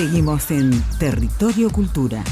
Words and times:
Seguimos 0.00 0.50
en 0.50 0.70
Territorio 0.98 1.68
Cultura. 1.68 2.24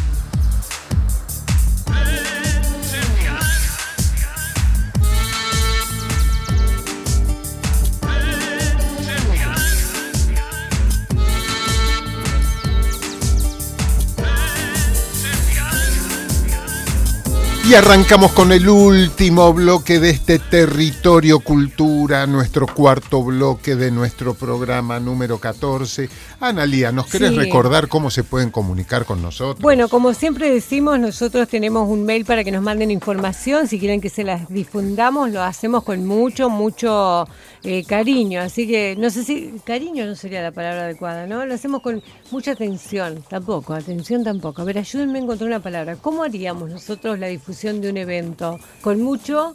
Y 17.69 17.75
arrancamos 17.75 18.33
con 18.33 18.51
el 18.51 18.67
último 18.67 19.53
bloque 19.53 20.01
de 20.01 20.09
este 20.09 20.39
territorio 20.39 21.41
cultura, 21.41 22.27
nuestro 22.27 22.67
cuarto 22.67 23.23
bloque 23.23 23.77
de 23.77 23.91
nuestro 23.91 24.33
programa 24.33 24.99
número 25.01 25.37
14. 25.37 26.09
Analía, 26.41 26.93
¿nos 26.93 27.09
querés 27.09 27.33
Sí. 27.33 27.37
recordar 27.37 27.89
cómo 27.89 28.09
se 28.09 28.25
pueden 28.25 28.51
comunicar 28.51 29.05
con 29.05 29.21
nosotros? 29.21 29.61
Bueno, 29.61 29.91
como 29.91 30.15
siempre 30.15 30.51
decimos, 30.51 30.99
nosotros 30.99 31.47
tenemos 31.47 31.87
un 31.91 32.07
mail 32.07 32.25
para 32.25 32.43
que 32.43 32.51
nos 32.51 32.63
manden 32.63 32.91
información. 32.91 33.69
Si 33.69 33.79
quieren 33.79 34.01
que 34.01 34.09
se 34.09 34.25
las 34.25 34.49
difundamos, 34.49 35.31
lo 35.31 35.43
hacemos 35.43 35.85
con 35.85 36.07
mucho, 36.07 36.49
mucho 36.49 37.27
eh, 37.65 37.85
cariño. 37.85 38.41
Así 38.41 38.67
que 38.67 38.97
no 38.99 39.11
sé 39.11 39.25
si 39.25 39.53
cariño 39.67 40.07
no 40.07 40.15
sería 40.15 40.41
la 40.41 40.53
palabra 40.53 40.85
adecuada, 40.85 41.27
¿no? 41.27 41.45
Lo 41.45 41.53
hacemos 41.53 41.83
con 41.83 42.03
mucha 42.31 42.53
atención. 42.53 43.23
Tampoco, 43.29 43.75
atención 43.75 44.25
tampoco. 44.25 44.63
A 44.63 44.65
ver, 44.65 44.79
ayúdenme 44.79 45.19
a 45.19 45.23
encontrar 45.23 45.49
una 45.49 45.61
palabra. 45.61 45.97
¿Cómo 45.97 46.23
haríamos 46.23 46.71
nosotros 46.71 47.19
la 47.19 47.27
difusión 47.27 47.58
de 47.63 47.91
un 47.91 47.97
evento? 47.97 48.59
¿Con 48.83 49.03
mucho? 49.03 49.55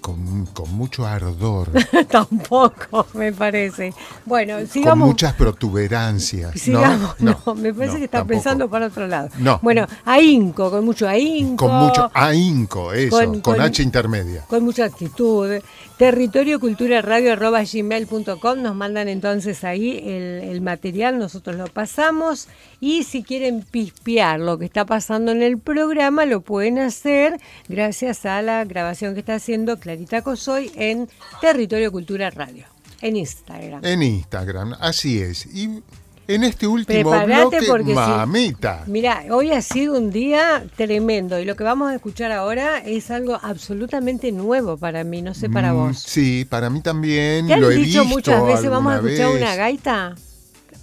Con, 0.00 0.46
con 0.46 0.72
mucho 0.72 1.06
ardor, 1.06 1.70
tampoco, 2.10 3.06
me 3.12 3.32
parece. 3.34 3.92
Bueno, 4.24 4.54
con 4.56 4.66
sigamos. 4.66 5.08
muchas 5.08 5.34
protuberancias. 5.34 6.58
Sigamos, 6.58 7.16
no, 7.20 7.36
no, 7.46 7.54
me 7.54 7.74
parece 7.74 7.94
no, 7.94 7.98
que 7.98 8.04
está 8.06 8.18
tampoco. 8.18 8.28
pensando 8.34 8.70
para 8.70 8.86
otro 8.86 9.06
lado. 9.06 9.28
No. 9.38 9.58
Bueno, 9.62 9.86
ahínco, 10.06 10.70
con 10.70 10.86
mucho 10.86 11.06
ahínco. 11.06 11.66
Con 11.66 11.76
mucho 11.76 12.10
ahínco, 12.14 12.92
eso, 12.94 13.10
con, 13.18 13.26
Con- 13.40 13.54
con- 13.56 13.60
H 13.60 13.82
intermedia. 13.82 14.44
Con 14.48 14.64
mucha 14.64 14.86
actitud. 14.86 15.60
Territorio 16.00 16.60
Cultura 16.60 17.02
Radio 17.02 17.34
arroba 17.34 17.62
gmail.com 17.62 18.62
nos 18.62 18.74
mandan 18.74 19.06
entonces 19.06 19.64
ahí 19.64 19.98
el, 19.98 20.48
el 20.48 20.62
material, 20.62 21.18
nosotros 21.18 21.56
lo 21.56 21.66
pasamos 21.66 22.48
y 22.80 23.04
si 23.04 23.22
quieren 23.22 23.62
pispear 23.62 24.40
lo 24.40 24.56
que 24.56 24.64
está 24.64 24.86
pasando 24.86 25.30
en 25.30 25.42
el 25.42 25.58
programa 25.58 26.24
lo 26.24 26.40
pueden 26.40 26.78
hacer 26.78 27.38
gracias 27.68 28.24
a 28.24 28.40
la 28.40 28.64
grabación 28.64 29.12
que 29.12 29.20
está 29.20 29.34
haciendo 29.34 29.78
Clarita 29.78 30.22
Cosoy 30.22 30.72
en 30.74 31.06
Territorio 31.42 31.92
Cultura 31.92 32.30
Radio, 32.30 32.64
en 33.02 33.16
Instagram. 33.16 33.84
En 33.84 34.02
Instagram, 34.02 34.76
así 34.80 35.20
es. 35.20 35.44
Y 35.54 35.82
en 36.34 36.44
este 36.44 36.66
último 36.66 37.10
Prepárate 37.10 37.40
bloque, 37.58 37.66
porque 37.66 37.88
si- 37.88 37.94
mamita. 37.94 38.84
Mira, 38.86 39.24
hoy 39.30 39.50
ha 39.52 39.62
sido 39.62 39.96
un 39.98 40.10
día 40.10 40.64
tremendo 40.76 41.38
y 41.38 41.44
lo 41.44 41.56
que 41.56 41.64
vamos 41.64 41.90
a 41.90 41.94
escuchar 41.94 42.32
ahora 42.32 42.78
es 42.78 43.10
algo 43.10 43.38
absolutamente 43.42 44.32
nuevo 44.32 44.76
para 44.76 45.04
mí, 45.04 45.22
no 45.22 45.34
sé 45.34 45.48
para 45.50 45.72
Mm, 45.72 45.76
vos. 45.76 45.98
Sí, 45.98 46.46
para 46.48 46.70
mí 46.70 46.80
también. 46.80 47.46
¿Te 47.46 47.54
han 47.54 47.60
lo 47.60 47.70
he 47.70 47.76
dicho 47.76 48.02
visto 48.02 48.04
muchas 48.04 48.44
veces 48.46 48.70
vamos 48.70 48.92
a 48.92 48.96
escuchar 48.96 49.26
vez. 49.32 49.36
una 49.42 49.54
gaita? 49.56 50.14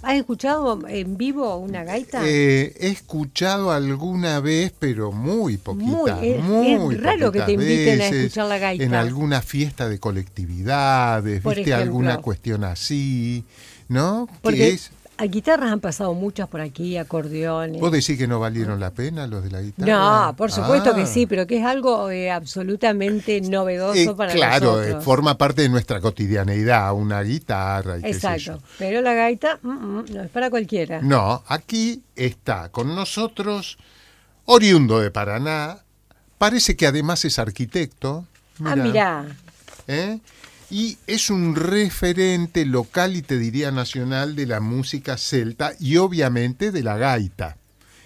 ¿Has 0.00 0.14
escuchado 0.14 0.78
en 0.86 1.16
vivo 1.16 1.56
una 1.56 1.82
gaita? 1.82 2.20
Eh, 2.24 2.72
he 2.78 2.86
escuchado 2.88 3.72
alguna 3.72 4.38
vez, 4.38 4.72
pero 4.78 5.10
muy 5.10 5.56
poquita. 5.56 6.16
Muy, 6.16 6.28
es- 6.28 6.44
muy 6.44 6.94
es 6.94 7.02
raro 7.02 7.32
que 7.32 7.40
te 7.40 7.52
inviten 7.52 8.00
a 8.02 8.06
escuchar 8.08 8.46
la 8.46 8.58
gaita. 8.58 8.84
En 8.84 8.94
alguna 8.94 9.42
fiesta 9.42 9.88
de 9.88 9.98
colectividades, 9.98 11.40
Por 11.42 11.54
viste, 11.56 11.70
ejemplo. 11.72 11.82
alguna 11.84 12.18
cuestión 12.18 12.62
así, 12.64 13.44
¿no? 13.88 14.28
Porque 14.40 14.58
que 14.58 14.68
es, 14.70 14.90
a 15.18 15.24
guitarras 15.26 15.70
han 15.72 15.80
pasado 15.80 16.14
muchas 16.14 16.48
por 16.48 16.60
aquí, 16.60 16.96
acordeones. 16.96 17.80
¿Vos 17.80 17.90
decís 17.92 18.16
que 18.16 18.26
no 18.28 18.38
valieron 18.40 18.78
la 18.80 18.90
pena 18.92 19.26
los 19.26 19.42
de 19.42 19.50
la 19.50 19.60
guitarra? 19.60 20.28
No, 20.30 20.36
por 20.36 20.50
supuesto 20.52 20.94
que 20.94 21.02
Ah. 21.02 21.06
sí, 21.06 21.26
pero 21.26 21.46
que 21.46 21.58
es 21.58 21.64
algo 21.64 22.08
eh, 22.10 22.30
absolutamente 22.30 23.40
novedoso 23.40 23.98
Eh, 23.98 24.14
para 24.14 24.32
claro, 24.32 24.76
eh, 24.80 24.86
nosotros. 24.86 25.04
forma 25.04 25.36
parte 25.36 25.62
de 25.62 25.68
nuestra 25.68 26.00
cotidianeidad, 26.00 26.92
una 26.94 27.20
guitarra 27.22 27.98
y 27.98 28.02
qué. 28.02 28.10
Exacto, 28.10 28.62
pero 28.78 29.02
la 29.02 29.12
gaita 29.14 29.58
mm, 29.62 29.68
mm, 29.68 30.04
no 30.14 30.22
es 30.22 30.30
para 30.30 30.50
cualquiera. 30.50 31.00
No, 31.02 31.42
aquí 31.48 32.02
está 32.16 32.68
con 32.70 32.94
nosotros, 32.94 33.76
oriundo 34.44 35.00
de 35.00 35.10
Paraná, 35.10 35.78
parece 36.38 36.76
que 36.76 36.86
además 36.86 37.24
es 37.24 37.38
arquitecto. 37.38 38.24
ah, 38.64 38.76
mirá, 38.76 39.24
¿eh? 39.88 40.18
Y 40.70 40.98
es 41.06 41.30
un 41.30 41.54
referente 41.54 42.66
local 42.66 43.16
y 43.16 43.22
te 43.22 43.38
diría 43.38 43.70
nacional 43.70 44.36
de 44.36 44.46
la 44.46 44.60
música 44.60 45.16
celta 45.16 45.72
y 45.80 45.96
obviamente 45.96 46.70
de 46.70 46.82
la 46.82 46.98
gaita. 46.98 47.56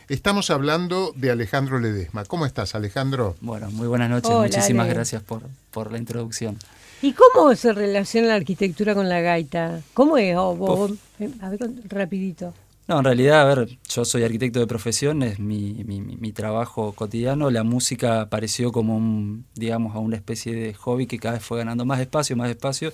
Estamos 0.08 0.50
hablando 0.50 1.12
de 1.16 1.30
Alejandro 1.30 1.80
Ledesma. 1.80 2.24
¿Cómo 2.24 2.46
estás, 2.46 2.74
Alejandro? 2.74 3.34
Bueno, 3.40 3.70
muy 3.70 3.88
buenas 3.88 4.10
noches, 4.10 4.30
Hola, 4.30 4.42
muchísimas 4.48 4.84
Ale. 4.84 4.94
gracias 4.94 5.22
por, 5.22 5.42
por 5.70 5.90
la 5.90 5.98
introducción. 5.98 6.58
¿y 7.04 7.14
cómo 7.14 7.52
se 7.56 7.72
relaciona 7.72 8.28
la 8.28 8.34
arquitectura 8.36 8.94
con 8.94 9.08
la 9.08 9.20
gaita? 9.20 9.80
¿Cómo 9.92 10.16
es? 10.18 10.36
Oh, 10.36 10.54
vos- 10.54 10.92
eh, 11.18 11.30
a 11.40 11.48
ver, 11.48 11.58
rapidito. 11.88 12.54
No, 12.88 12.98
en 12.98 13.04
realidad, 13.04 13.40
a 13.42 13.54
ver, 13.54 13.78
yo 13.88 14.04
soy 14.04 14.24
arquitecto 14.24 14.58
de 14.58 14.66
profesión, 14.66 15.22
es 15.22 15.38
mi, 15.38 15.84
mi- 15.84 16.32
trabajo 16.32 16.92
cotidiano. 16.92 17.50
La 17.50 17.62
música 17.62 18.22
apareció 18.22 18.72
como 18.72 18.96
un, 18.96 19.44
digamos, 19.54 19.94
a 19.94 19.98
una 20.00 20.16
especie 20.16 20.52
de 20.54 20.74
hobby 20.74 21.06
que 21.06 21.18
cada 21.18 21.34
vez 21.34 21.44
fue 21.44 21.58
ganando 21.58 21.84
más 21.84 22.00
espacio, 22.00 22.36
más 22.36 22.50
espacio, 22.50 22.92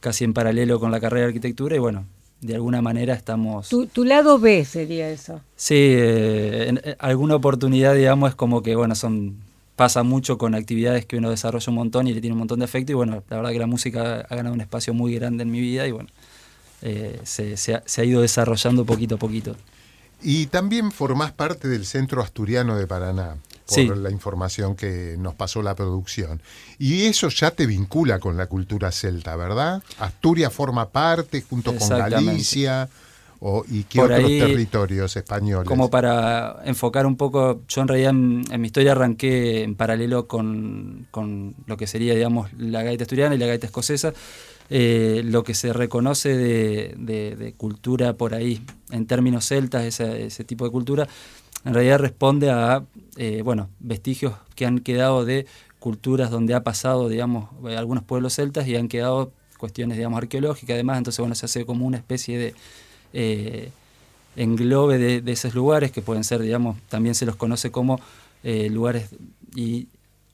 casi 0.00 0.24
en 0.24 0.34
paralelo 0.34 0.78
con 0.78 0.90
la 0.90 1.00
carrera 1.00 1.22
de 1.22 1.28
arquitectura 1.28 1.74
y 1.76 1.78
bueno, 1.78 2.04
de 2.40 2.54
alguna 2.54 2.82
manera 2.82 3.14
estamos... 3.14 3.68
Tu, 3.70 3.86
tu 3.86 4.04
lado 4.04 4.38
B 4.38 4.64
sería 4.64 5.08
eso. 5.08 5.40
Sí, 5.56 5.74
eh, 5.76 6.66
en, 6.68 6.80
en 6.84 6.96
alguna 6.98 7.36
oportunidad, 7.36 7.94
digamos, 7.94 8.30
es 8.30 8.34
como 8.34 8.62
que, 8.62 8.76
bueno, 8.76 8.94
son 8.94 9.36
pasa 9.76 10.02
mucho 10.02 10.36
con 10.36 10.54
actividades 10.54 11.06
que 11.06 11.16
uno 11.16 11.30
desarrolla 11.30 11.70
un 11.70 11.76
montón 11.76 12.06
y 12.06 12.12
le 12.12 12.20
tiene 12.20 12.34
un 12.34 12.40
montón 12.40 12.58
de 12.58 12.66
afecto 12.66 12.92
y 12.92 12.94
bueno, 12.96 13.22
la 13.30 13.36
verdad 13.36 13.52
que 13.52 13.58
la 13.58 13.66
música 13.66 14.26
ha 14.28 14.36
ganado 14.36 14.54
un 14.54 14.60
espacio 14.60 14.92
muy 14.92 15.14
grande 15.14 15.42
en 15.44 15.50
mi 15.50 15.58
vida 15.60 15.86
y 15.86 15.92
bueno, 15.92 16.10
eh, 16.82 17.20
se, 17.24 17.56
se 17.56 17.74
ha, 17.74 17.82
se 17.86 18.00
ha 18.00 18.04
ido 18.04 18.20
desarrollando 18.22 18.84
poquito 18.84 19.16
a 19.16 19.18
poquito. 19.18 19.56
Y 20.22 20.46
también 20.46 20.92
formás 20.92 21.32
parte 21.32 21.66
del 21.68 21.86
Centro 21.86 22.20
Asturiano 22.22 22.76
de 22.76 22.86
Paraná, 22.86 23.36
por 23.66 23.74
Sí. 23.74 23.88
la 23.88 24.10
información 24.10 24.76
que 24.76 25.16
nos 25.18 25.34
pasó 25.34 25.62
la 25.62 25.74
producción. 25.74 26.42
Y 26.78 27.06
eso 27.06 27.28
ya 27.28 27.52
te 27.52 27.64
vincula 27.66 28.18
con 28.18 28.36
la 28.36 28.46
cultura 28.46 28.92
celta, 28.92 29.34
¿verdad? 29.36 29.82
Asturias 29.98 30.52
forma 30.52 30.90
parte 30.90 31.40
junto 31.48 31.74
con. 31.74 31.88
Galicia 31.88 32.88
o, 33.42 33.64
y 33.66 33.84
qué 33.84 33.98
Por 34.00 34.12
otros 34.12 34.28
ahí, 34.28 34.38
territorios 34.38 35.16
españoles. 35.16 35.66
Como 35.66 35.88
para 35.88 36.60
enfocar 36.66 37.06
un 37.06 37.16
poco, 37.16 37.62
yo 37.66 37.80
en 37.80 37.88
realidad 37.88 38.10
en, 38.10 38.44
en 38.50 38.60
mi 38.60 38.66
historia 38.66 38.92
arranqué 38.92 39.62
en 39.62 39.74
paralelo 39.74 40.28
con, 40.28 41.06
con 41.10 41.54
lo 41.66 41.78
que 41.78 41.86
sería, 41.86 42.14
digamos, 42.14 42.52
la 42.58 42.82
gaita 42.82 43.04
asturiana 43.04 43.34
y 43.34 43.38
la 43.38 43.46
gaita 43.46 43.64
escocesa. 43.64 44.12
Eh, 44.72 45.22
lo 45.24 45.42
que 45.42 45.54
se 45.54 45.72
reconoce 45.72 46.36
de, 46.36 47.54
cultura 47.56 48.12
por 48.12 48.34
ahí, 48.34 48.62
en 48.92 49.06
términos 49.06 49.48
celtas, 49.48 50.00
ese, 50.00 50.44
tipo 50.44 50.64
de 50.64 50.70
cultura, 50.70 51.08
en 51.64 51.74
realidad 51.74 51.98
responde 51.98 52.50
a, 52.50 52.84
eh, 53.16 53.42
bueno, 53.42 53.68
vestigios 53.80 54.34
que 54.54 54.66
han 54.66 54.78
quedado 54.78 55.24
de 55.24 55.46
culturas 55.80 56.30
donde 56.30 56.54
ha 56.54 56.62
pasado, 56.62 57.08
digamos, 57.08 57.50
algunos 57.76 58.04
pueblos 58.04 58.34
celtas 58.34 58.68
y 58.68 58.76
han 58.76 58.86
quedado 58.86 59.32
cuestiones, 59.58 59.96
digamos, 59.96 60.18
arqueológicas, 60.18 60.74
además, 60.74 60.98
entonces, 60.98 61.18
bueno, 61.18 61.34
se 61.34 61.46
hace 61.46 61.66
como 61.66 61.84
una 61.84 61.96
especie 61.96 62.38
de... 62.38 62.54
eh, 63.12 63.70
englobe 64.36 64.98
de, 64.98 65.32
esos 65.32 65.56
lugares 65.56 65.90
que 65.90 66.00
pueden 66.00 66.22
ser, 66.22 66.40
digamos, 66.40 66.78
también 66.88 67.16
se 67.16 67.26
los 67.26 67.34
conoce 67.34 67.72
como 67.72 68.00
lugares 68.44 69.10
y, 69.56 69.88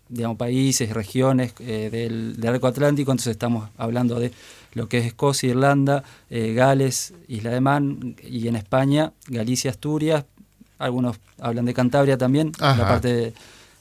digamos, 0.09 0.37
países, 0.37 0.91
regiones 0.93 1.53
eh, 1.61 1.89
del, 1.91 2.37
del 2.37 2.55
arco 2.55 2.67
atlántico, 2.67 3.11
entonces 3.11 3.33
estamos 3.33 3.69
hablando 3.77 4.19
de 4.21 4.33
lo 4.75 4.89
que 4.89 4.99
es 4.99 5.07
Escocia, 5.07 5.51
Irlanda, 5.51 6.05
eh, 6.31 6.53
Gales, 6.55 7.15
Isla 7.29 7.51
de 7.51 7.61
Man 7.61 8.17
y 8.23 8.49
en 8.49 8.57
España, 8.57 9.13
Galicia, 9.29 9.71
Asturias, 9.71 10.25
algunos 10.79 11.17
hablan 11.41 11.65
de 11.65 11.75
Cantabria 11.75 12.19
también, 12.19 12.53
Ajá. 12.61 12.83
la 12.83 12.89
parte 12.89 13.09
de, 13.09 13.35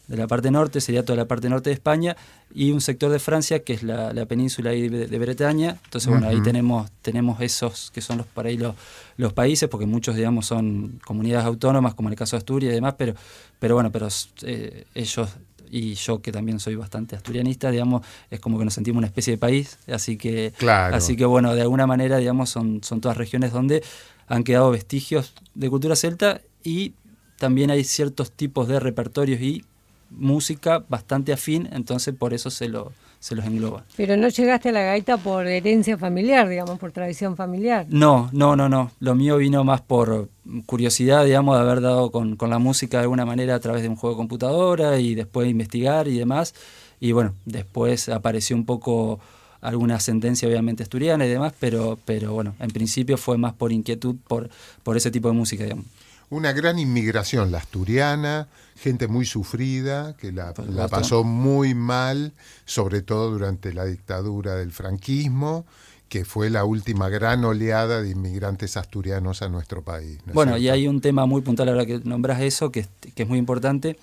de 0.08 0.18
la 0.18 0.28
parte 0.28 0.52
norte, 0.52 0.80
sería 0.82 1.04
toda 1.04 1.18
la 1.18 1.26
parte 1.26 1.50
norte 1.50 1.70
de 1.70 1.74
España, 1.74 2.16
y 2.54 2.72
un 2.72 2.80
sector 2.80 3.12
de 3.12 3.20
Francia 3.20 3.64
que 3.64 3.74
es 3.74 3.84
la, 3.84 4.14
la 4.14 4.26
península 4.28 4.70
de, 4.70 4.90
de 4.90 5.20
Bretaña. 5.20 5.78
Entonces, 5.84 6.10
bueno, 6.10 6.28
ahí 6.28 6.42
tenemos, 6.42 6.90
tenemos 7.02 7.42
esos 7.42 7.92
que 7.92 8.00
son 8.00 8.20
los 8.20 8.28
para 8.28 8.48
ahí 8.48 8.58
los, 8.58 8.76
los 9.18 9.34
países, 9.34 9.68
porque 9.68 9.86
muchos, 9.86 10.16
digamos, 10.16 10.46
son 10.46 11.02
comunidades 11.06 11.46
autónomas, 11.46 11.96
como 11.96 12.08
en 12.08 12.14
el 12.14 12.18
caso 12.18 12.38
de 12.38 12.40
Asturias 12.40 12.72
y 12.72 12.76
demás, 12.76 12.96
pero, 12.98 13.14
pero 13.60 13.76
bueno, 13.76 13.92
pero 13.92 14.08
eh, 14.44 14.86
ellos 14.96 15.30
y 15.70 15.96
yo 15.96 16.22
que 16.22 16.32
también 16.32 16.60
soy 16.60 16.76
bastante 16.76 17.16
asturianista, 17.16 17.72
digamos, 17.72 18.06
es 18.30 18.40
como 18.40 18.58
que 18.60 18.66
nos 18.66 18.74
sentimos 18.74 19.00
una 19.00 19.08
especie 19.08 19.32
de 19.32 19.38
país, 19.38 19.78
así 19.88 20.18
que, 20.18 20.54
Claro. 20.58 20.96
así 20.96 21.16
que 21.16 21.26
bueno, 21.26 21.54
de 21.56 21.62
alguna 21.62 21.88
manera, 21.88 22.18
digamos, 22.18 22.50
son, 22.50 22.84
son 22.84 23.02
todas 23.02 23.18
regiones 23.18 23.52
donde 23.52 23.84
han 24.28 24.44
quedado 24.44 24.72
vestigios 24.72 25.34
de 25.54 25.70
cultura 25.70 25.96
celta 25.96 26.42
y 26.64 26.94
también 27.38 27.70
hay 27.70 27.84
ciertos 27.84 28.32
tipos 28.32 28.68
de 28.68 28.80
repertorios 28.80 29.42
y 29.42 29.64
música 30.10 30.84
bastante 30.88 31.34
afín, 31.34 31.70
entonces 31.72 32.16
por 32.16 32.34
eso 32.34 32.50
se, 32.50 32.70
lo, 32.70 32.94
se 33.26 33.34
los 33.34 33.44
engloba. 33.44 33.84
Pero 33.98 34.16
no 34.18 34.28
llegaste 34.28 34.70
a 34.70 34.72
la 34.72 34.84
gaita 34.84 35.18
por 35.18 35.48
herencia 35.48 35.98
familiar, 35.98 36.48
digamos, 36.48 36.78
por 36.78 36.92
tradición 36.92 37.36
familiar. 37.36 37.88
No, 37.90 38.30
no, 38.32 38.56
no, 38.56 38.70
no. 38.70 38.92
Lo 39.00 39.16
mío 39.16 39.38
vino 39.38 39.64
más 39.64 39.82
por 39.82 40.30
curiosidad, 40.68 41.26
digamos, 41.26 41.58
de 41.58 41.64
haber 41.64 41.82
dado 41.82 42.12
con, 42.12 42.36
con 42.36 42.52
la 42.52 42.60
música 42.60 42.98
de 42.98 43.06
alguna 43.06 43.26
manera 43.26 43.56
a 43.56 43.60
través 43.60 43.82
de 43.82 43.90
un 43.90 43.96
juego 43.96 44.14
de 44.14 44.20
computadora 44.20 45.00
y 45.00 45.16
después 45.16 45.50
investigar 45.50 46.08
y 46.08 46.20
demás. 46.20 46.54
Y 47.00 47.14
bueno, 47.14 47.34
después 47.46 48.10
apareció 48.10 48.56
un 48.56 48.64
poco 48.64 49.20
alguna 49.60 49.96
ascendencia 49.96 50.48
obviamente 50.48 50.84
asturiana 50.84 51.26
y 51.26 51.30
demás, 51.30 51.52
pero, 51.60 51.98
pero 52.06 52.32
bueno, 52.32 52.54
en 52.60 52.70
principio 52.70 53.18
fue 53.18 53.40
más 53.40 53.54
por 53.54 53.72
inquietud 53.72 54.18
por, 54.28 54.52
por 54.84 54.98
ese 54.98 55.10
tipo 55.10 55.30
de 55.30 55.34
música, 55.34 55.64
digamos. 55.64 55.86
Una 56.30 56.54
gran 56.54 56.80
inmigración, 56.80 57.52
la 57.52 57.60
asturiana, 57.60 58.48
gente 58.78 59.08
muy 59.08 59.26
sufrida, 59.26 60.16
que 60.18 60.32
la, 60.32 60.54
la 60.70 60.88
pasó 60.88 61.24
muy 61.24 61.74
mal, 61.76 62.34
sobre 62.66 63.02
todo 63.02 63.32
durante 63.32 63.74
la 63.74 63.86
dictadura 63.86 64.56
del 64.56 64.72
franquismo, 64.72 65.66
que 66.10 66.26
fue 66.26 66.50
la 66.50 66.66
última 66.66 67.10
gran 67.10 67.44
oleada 67.46 68.02
de 68.02 68.10
inmigrantes 68.12 68.78
asturianos 68.78 69.42
a 69.42 69.50
nuestro 69.50 69.82
país. 69.82 70.20
¿no 70.26 70.34
bueno, 70.34 70.58
y 70.58 70.70
hay 70.70 70.88
un 70.88 71.02
tema 71.02 71.26
muy 71.26 71.42
puntual 71.42 71.70
ahora 71.70 71.86
que 71.86 72.00
nombras 72.04 72.42
eso, 72.42 72.72
que, 72.72 72.86
que 73.16 73.24
es 73.24 73.30
muy 73.30 73.40
importante, 73.40 73.98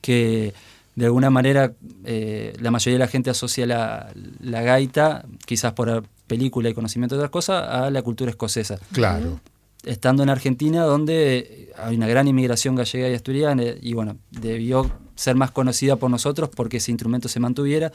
que 0.00 0.54
de 0.96 1.04
alguna 1.04 1.30
manera 1.30 1.72
eh, 2.04 2.54
la 2.58 2.70
mayoría 2.70 2.94
de 2.94 3.04
la 3.04 3.08
gente 3.08 3.30
asocia 3.30 3.66
la, 3.66 4.12
la, 4.40 4.62
gaita, 4.62 5.24
quizás 5.44 5.72
por 5.74 6.04
película 6.26 6.68
y 6.68 6.74
conocimiento 6.74 7.14
de 7.14 7.20
otras 7.20 7.30
cosas, 7.30 7.68
a 7.68 7.90
la 7.90 8.02
cultura 8.02 8.30
escocesa. 8.30 8.78
Claro. 8.92 9.40
Estando 9.86 10.22
en 10.22 10.28
Argentina, 10.28 10.82
donde 10.82 11.72
hay 11.78 11.96
una 11.96 12.06
gran 12.06 12.28
inmigración 12.28 12.74
gallega 12.74 13.08
y 13.08 13.14
asturiana, 13.14 13.62
y 13.80 13.94
bueno, 13.94 14.18
debió 14.30 14.90
ser 15.14 15.36
más 15.36 15.50
conocida 15.50 15.96
por 15.96 16.10
nosotros 16.10 16.50
porque 16.54 16.76
ese 16.76 16.90
instrumento 16.90 17.28
se 17.28 17.40
mantuviera. 17.40 17.92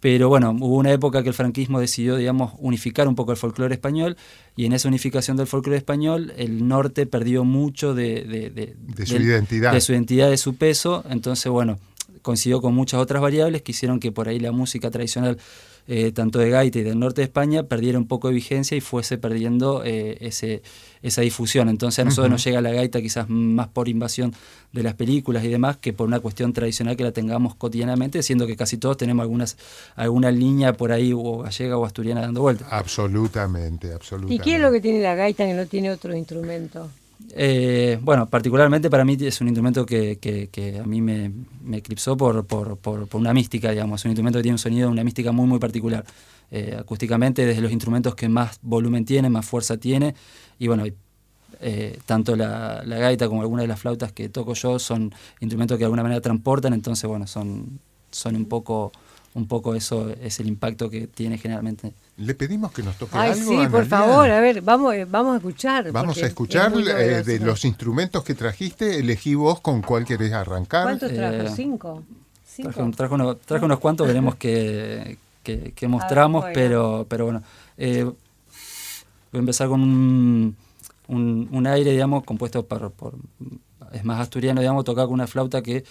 Pero 0.00 0.28
bueno, 0.28 0.50
hubo 0.50 0.76
una 0.78 0.90
época 0.90 1.22
que 1.22 1.28
el 1.28 1.34
franquismo 1.34 1.78
decidió, 1.78 2.16
digamos, 2.16 2.54
unificar 2.58 3.06
un 3.06 3.14
poco 3.14 3.30
el 3.30 3.38
folclore 3.38 3.72
español 3.72 4.16
y 4.56 4.64
en 4.66 4.72
esa 4.72 4.88
unificación 4.88 5.36
del 5.36 5.46
folclore 5.46 5.78
español 5.78 6.32
el 6.36 6.66
norte 6.66 7.06
perdió 7.06 7.44
mucho 7.44 7.94
de, 7.94 8.24
de, 8.24 8.50
de, 8.50 8.74
de 8.76 9.06
su 9.06 9.16
identidad. 9.16 9.72
De 9.72 9.80
su 9.80 9.92
identidad, 9.92 10.28
de 10.28 10.38
su 10.38 10.56
peso. 10.56 11.04
Entonces, 11.08 11.52
bueno, 11.52 11.78
coincidió 12.22 12.60
con 12.60 12.74
muchas 12.74 13.00
otras 13.00 13.20
variables 13.20 13.62
que 13.62 13.72
hicieron 13.72 14.00
que 14.00 14.12
por 14.12 14.28
ahí 14.28 14.38
la 14.38 14.52
música 14.52 14.90
tradicional, 14.90 15.38
eh, 15.88 16.12
tanto 16.12 16.38
de 16.38 16.48
gaita 16.48 16.78
y 16.78 16.82
del 16.82 16.98
norte 16.98 17.20
de 17.20 17.24
España, 17.24 17.64
perdiera 17.64 17.98
un 17.98 18.06
poco 18.06 18.28
de 18.28 18.34
vigencia 18.34 18.76
y 18.76 18.80
fuese 18.80 19.18
perdiendo 19.18 19.82
eh, 19.84 20.16
ese, 20.20 20.62
esa 21.02 21.22
difusión. 21.22 21.68
Entonces 21.68 21.98
a 21.98 22.04
nosotros 22.04 22.26
uh 22.26 22.28
-huh. 22.28 22.32
nos 22.32 22.44
llega 22.44 22.60
la 22.60 22.70
gaita 22.70 23.02
quizás 23.02 23.28
más 23.28 23.68
por 23.68 23.88
invasión 23.88 24.32
de 24.72 24.82
las 24.82 24.94
películas 24.94 25.44
y 25.44 25.48
demás 25.48 25.76
que 25.76 25.92
por 25.92 26.06
una 26.06 26.20
cuestión 26.20 26.52
tradicional 26.52 26.96
que 26.96 27.02
la 27.02 27.12
tengamos 27.12 27.56
cotidianamente, 27.56 28.22
siendo 28.22 28.46
que 28.46 28.56
casi 28.56 28.78
todos 28.78 28.96
tenemos 28.96 29.22
algunas, 29.22 29.56
alguna 29.96 30.30
línea 30.30 30.72
por 30.72 30.92
ahí 30.92 31.12
o 31.12 31.38
gallega 31.38 31.76
o 31.76 31.84
asturiana 31.84 32.20
dando 32.22 32.42
vueltas. 32.42 32.68
Absolutamente, 32.70 33.92
absolutamente. 33.92 34.34
¿Y 34.34 34.38
qué 34.38 34.56
es 34.56 34.62
lo 34.62 34.70
que 34.70 34.80
tiene 34.80 35.02
la 35.02 35.14
gaita 35.16 35.44
que 35.44 35.54
no 35.54 35.66
tiene 35.66 35.90
otro 35.90 36.16
instrumento? 36.16 36.88
Eh, 37.34 37.98
bueno, 38.02 38.28
particularmente 38.28 38.90
para 38.90 39.06
mí 39.06 39.16
es 39.18 39.40
un 39.40 39.48
instrumento 39.48 39.86
que, 39.86 40.18
que, 40.18 40.78
a 40.78 40.86
mí 40.86 41.00
me, 41.00 41.32
me 41.62 41.78
eclipsó 41.78 42.14
por, 42.16 42.46
por, 42.46 42.76
por, 42.76 43.08
por, 43.08 43.20
una 43.20 43.32
mística, 43.32 43.70
digamos. 43.70 44.00
Es 44.00 44.04
un 44.04 44.10
instrumento 44.10 44.38
que 44.38 44.42
tiene 44.42 44.54
un 44.54 44.58
sonido, 44.58 44.90
una 44.90 45.02
mística 45.02 45.32
muy, 45.32 45.46
muy 45.46 45.58
particular. 45.58 46.04
Eh, 46.50 46.76
acústicamente, 46.78 47.46
desde 47.46 47.62
los 47.62 47.72
instrumentos 47.72 48.14
que 48.14 48.28
más 48.28 48.58
volumen 48.60 49.06
tiene, 49.06 49.30
más 49.30 49.46
fuerza 49.46 49.78
tiene. 49.78 50.14
Y 50.58 50.68
bueno, 50.68 50.84
eh, 51.60 51.98
tanto 52.04 52.36
la, 52.36 52.82
la, 52.84 52.98
gaita 52.98 53.28
como 53.28 53.40
algunas 53.40 53.62
de 53.62 53.68
las 53.68 53.80
flautas 53.80 54.12
que 54.12 54.28
toco 54.28 54.52
yo 54.52 54.78
son 54.78 55.14
instrumentos 55.40 55.76
que 55.76 55.80
de 55.80 55.86
alguna 55.86 56.02
manera 56.02 56.20
transportan, 56.20 56.74
entonces, 56.74 57.08
bueno, 57.08 57.26
son, 57.26 57.80
son 58.10 58.36
un 58.36 58.44
poco 58.44 58.92
un 59.34 59.48
poco 59.48 59.74
eso 59.74 60.10
es 60.10 60.40
el 60.40 60.48
impacto 60.48 60.90
que 60.90 61.06
tiene 61.06 61.38
generalmente. 61.38 61.94
Le 62.18 62.34
pedimos 62.34 62.70
que 62.72 62.82
nos 62.82 62.96
toque 62.96 63.16
Ay, 63.16 63.32
algo. 63.32 63.62
Sí, 63.62 63.68
por 63.68 63.86
favor, 63.86 64.30
a 64.30 64.40
ver, 64.40 64.60
vamos, 64.60 64.94
vamos 65.08 65.34
a 65.34 65.36
escuchar. 65.38 65.90
Vamos 65.90 66.22
a 66.22 66.26
escuchar 66.26 66.72
eh, 66.76 67.22
de 67.22 67.38
los 67.38 67.64
instrumentos 67.64 68.22
que 68.24 68.34
trajiste, 68.34 68.98
elegí 68.98 69.34
vos 69.34 69.60
con 69.60 69.80
cuál 69.80 70.04
querés 70.04 70.32
arrancar. 70.32 70.84
¿Cuántos 70.84 71.12
trajo? 71.12 71.34
Eh, 71.34 71.50
¿Cinco? 71.54 72.02
¿Cinco? 72.46 72.70
Trajo, 72.72 72.90
trajo, 72.90 73.14
uno, 73.14 73.36
trajo, 73.36 73.64
unos 73.64 73.78
cuantos, 73.78 74.06
veremos 74.06 74.34
que, 74.34 75.16
que, 75.42 75.72
que 75.72 75.88
mostramos, 75.88 76.44
ver, 76.44 76.52
pero, 76.52 77.06
pero 77.08 77.24
bueno. 77.24 77.42
Eh, 77.78 78.04
voy 78.04 78.14
a 79.32 79.38
empezar 79.38 79.68
con 79.68 79.80
un, 79.80 80.56
un, 81.08 81.48
un 81.50 81.66
aire, 81.66 81.92
digamos, 81.92 82.24
compuesto 82.24 82.66
por, 82.66 82.90
por, 82.90 83.14
es 83.92 84.04
más 84.04 84.20
asturiano, 84.20 84.60
digamos, 84.60 84.84
tocar 84.84 85.06
con 85.06 85.14
una 85.14 85.26
flauta 85.26 85.62
que 85.62 85.84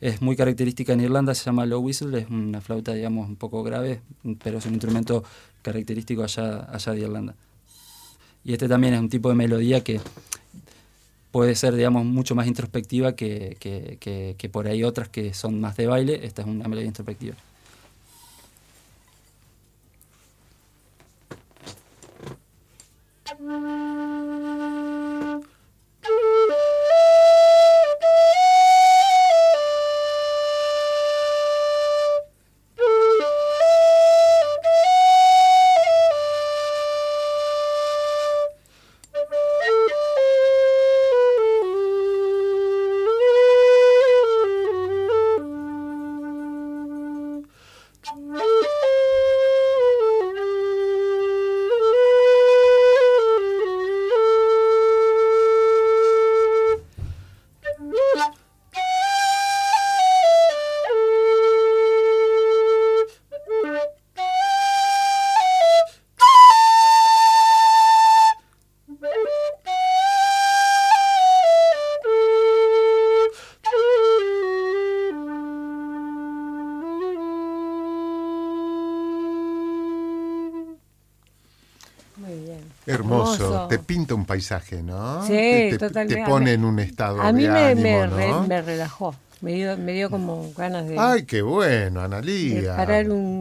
es 0.00 0.20
muy 0.20 0.36
característica 0.36 0.92
en 0.92 1.00
Irlanda, 1.00 1.34
se 1.34 1.44
llama 1.44 1.66
low 1.66 1.80
whistle, 1.80 2.18
es 2.18 2.28
una 2.28 2.60
flauta, 2.60 2.92
digamos, 2.92 3.28
un 3.28 3.36
poco 3.36 3.62
grave, 3.62 4.00
pero 4.42 4.58
es 4.58 4.66
un 4.66 4.74
instrumento 4.74 5.24
característico 5.62 6.22
allá, 6.22 6.64
allá 6.70 6.92
de 6.92 7.00
Irlanda. 7.00 7.34
Y 8.44 8.52
este 8.52 8.68
también 8.68 8.94
es 8.94 9.00
un 9.00 9.08
tipo 9.08 9.28
de 9.28 9.34
melodía 9.34 9.82
que 9.82 10.00
puede 11.32 11.54
ser, 11.54 11.74
digamos, 11.74 12.04
mucho 12.04 12.34
más 12.34 12.46
introspectiva 12.46 13.16
que, 13.16 13.56
que, 13.58 13.96
que, 13.98 14.36
que 14.38 14.48
por 14.48 14.68
ahí 14.68 14.84
otras 14.84 15.08
que 15.08 15.34
son 15.34 15.60
más 15.60 15.76
de 15.76 15.86
baile. 15.86 16.24
Esta 16.24 16.42
es 16.42 16.48
una 16.48 16.68
melodía 16.68 16.86
introspectiva. 16.86 17.34
Pinta 84.06 84.14
un 84.14 84.24
paisaje, 84.24 84.82
¿no? 84.82 85.22
Sí, 85.26 85.32
te, 85.32 85.78
totalmente. 85.78 86.22
Te 86.22 86.28
pone 86.28 86.52
en 86.52 86.64
un 86.64 86.78
estado 86.78 87.20
a 87.20 87.32
mí 87.32 87.42
de 87.42 87.48
me, 87.50 87.58
ánimo, 87.66 87.82
me, 87.82 88.06
¿no? 88.06 88.42
re, 88.42 88.48
me 88.48 88.62
relajó, 88.62 89.14
me 89.40 89.52
dio, 89.54 89.76
me 89.76 89.92
dio 89.92 90.10
como 90.10 90.52
ganas 90.56 90.86
de... 90.88 90.96
Ay, 90.98 91.24
qué 91.24 91.42
bueno, 91.42 92.00
Analía. 92.00 92.60
De 92.60 92.68
parar 92.68 93.10
un 93.10 93.35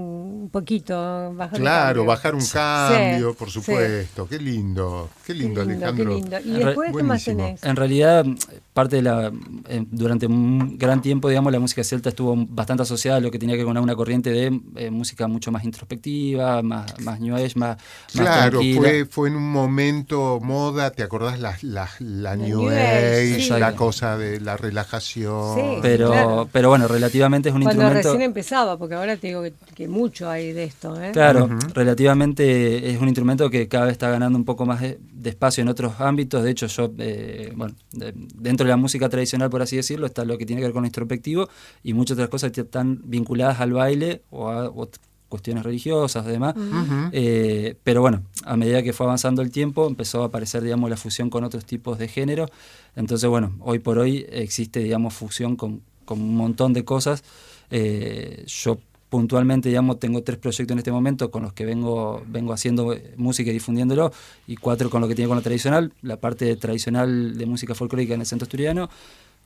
poquito, 0.55 1.33
bajar 1.33 1.59
Claro, 1.59 2.01
un 2.01 2.07
bajar 2.07 2.33
un 2.33 2.45
cambio, 2.45 3.31
sí, 3.31 3.35
por 3.38 3.50
supuesto. 3.50 4.24
Sí. 4.24 4.29
Qué 4.29 4.41
lindo, 4.41 5.09
qué 5.25 5.33
lindo, 5.33 5.62
qué 5.62 5.67
lindo 5.67 5.85
Alejandro. 5.85 6.15
Qué 6.15 6.21
lindo. 6.21 6.38
¿Y 6.45 6.63
después 6.63 6.91
qué 6.95 7.03
más 7.03 7.25
tenés? 7.25 7.62
En 7.62 7.75
realidad, 7.75 8.25
parte 8.71 8.95
de 8.95 9.01
la... 9.01 9.33
Eh, 9.67 9.83
durante 9.91 10.27
un 10.27 10.77
gran 10.77 11.01
tiempo, 11.01 11.27
digamos, 11.27 11.51
la 11.51 11.59
música 11.59 11.83
celta 11.83 12.07
estuvo 12.07 12.35
bastante 12.38 12.83
asociada 12.83 13.17
a 13.17 13.19
lo 13.19 13.31
que 13.31 13.39
tenía 13.39 13.55
que 13.55 13.65
ver 13.65 13.74
con 13.74 13.77
una 13.77 13.95
corriente 13.97 14.29
de 14.29 14.62
eh, 14.77 14.89
música 14.91 15.27
mucho 15.27 15.51
más 15.51 15.65
introspectiva, 15.65 16.62
más, 16.62 16.97
más 17.01 17.19
new 17.19 17.35
age, 17.35 17.51
más, 17.55 17.77
Claro, 18.13 18.62
más 18.62 18.75
fue, 18.77 19.05
fue 19.05 19.27
en 19.27 19.35
un 19.35 19.51
momento 19.51 20.39
moda, 20.41 20.91
¿te 20.91 21.03
acordás? 21.03 21.38
La, 21.38 21.57
la, 22.00 22.35
new, 22.38 22.62
new, 22.62 22.69
age, 22.69 23.41
sí. 23.41 23.50
la 23.50 23.75
cosa 23.75 24.17
de 24.17 24.39
la 24.39 24.55
relajación. 24.55 25.55
Sí, 25.55 25.79
pero, 25.81 26.07
claro. 26.12 26.50
pero 26.50 26.69
bueno, 26.69 26.88
relativamente 26.88 27.50
es 27.50 27.55
un 27.55 27.63
Cuando 27.63 27.81
instrumento... 27.81 28.09
recién 28.09 28.21
empezaba, 28.21 28.77
porque 28.77 28.95
ahora 28.95 29.17
te 29.17 29.27
digo 29.27 29.41
que, 29.41 29.51
que 29.75 29.89
mucho 29.89 30.29
hay 30.29 30.44
de 30.53 30.63
esto, 30.65 31.01
¿eh? 31.01 31.11
Claro, 31.11 31.45
uh 31.45 31.49
-huh. 31.49 31.73
relativamente 31.73 32.89
es 32.91 32.99
un 33.01 33.07
instrumento 33.07 33.49
que 33.49 33.67
cada 33.67 33.85
vez 33.85 33.93
está 33.93 34.09
ganando 34.09 34.37
un 34.37 34.45
poco 34.45 34.65
más 34.65 34.81
de, 34.81 34.99
de 35.13 35.29
espacio 35.29 35.61
en 35.61 35.69
otros 35.69 35.99
ámbitos. 35.99 36.43
De 36.43 36.51
hecho, 36.51 36.67
yo, 36.67 36.91
eh, 36.97 37.51
bueno, 37.55 37.75
de, 37.91 38.13
dentro 38.35 38.65
de 38.65 38.69
la 38.69 38.77
música 38.77 39.09
tradicional, 39.09 39.49
por 39.49 39.61
así 39.61 39.75
decirlo, 39.75 40.05
está 40.05 40.25
lo 40.25 40.37
que 40.37 40.45
tiene 40.45 40.61
que 40.61 40.67
ver 40.67 40.73
con 40.73 40.83
lo 40.83 40.87
introspectivo 40.87 41.47
y 41.83 41.93
muchas 41.93 42.15
otras 42.15 42.29
cosas 42.29 42.51
que 42.51 42.61
están 42.61 43.01
vinculadas 43.05 43.59
al 43.59 43.73
baile 43.73 44.21
o 44.29 44.49
a 44.49 44.69
o 44.69 44.89
cuestiones 45.29 45.63
religiosas 45.63 46.25
demás. 46.25 46.55
Uh 46.55 46.59
-huh. 46.59 47.09
eh, 47.11 47.75
pero 47.83 48.01
bueno, 48.01 48.23
a 48.45 48.55
medida 48.55 48.83
que 48.83 48.93
fue 48.93 49.05
avanzando 49.05 49.41
el 49.41 49.49
tiempo, 49.51 49.87
empezó 49.87 50.21
a 50.21 50.27
aparecer, 50.27 50.61
digamos, 50.63 50.89
la 50.89 50.97
fusión 50.97 51.29
con 51.29 51.43
otros 51.43 51.65
tipos 51.65 51.97
de 51.97 52.07
géneros. 52.07 52.49
Entonces, 52.95 53.27
bueno, 53.29 53.53
hoy 53.59 53.79
por 53.79 53.97
hoy 53.97 54.25
existe, 54.29 54.79
digamos, 54.79 55.13
fusión 55.13 55.55
con 55.55 55.81
con 56.05 56.21
un 56.21 56.35
montón 56.35 56.71
de 56.73 56.85
cosas. 56.85 57.23
Eh, 57.71 58.43
yo 58.45 58.77
puntualmente, 59.15 59.69
digamos, 59.69 59.98
tengo 59.98 60.24
tres 60.24 60.38
proyectos 60.38 60.74
en 60.74 60.79
este 60.79 60.91
momento 60.91 61.31
con 61.31 61.43
los 61.43 61.53
que 61.53 61.65
vengo, 61.65 62.22
vengo 62.27 62.51
haciendo 62.51 62.93
música 63.15 63.50
y 63.50 63.53
difundiéndolo, 63.53 64.12
y 64.45 64.57
cuatro 64.57 64.89
con 64.89 65.00
lo 65.00 65.07
que 65.07 65.15
tiene 65.15 65.29
con 65.29 65.38
lo 65.38 65.41
tradicional, 65.41 65.93
la 66.01 66.17
parte 66.17 66.53
tradicional 66.57 67.38
de 67.38 67.45
música 67.45 67.74
folclórica 67.74 68.13
en 68.13 68.19
el 68.19 68.25
centro 68.25 68.43
asturiano, 68.43 68.89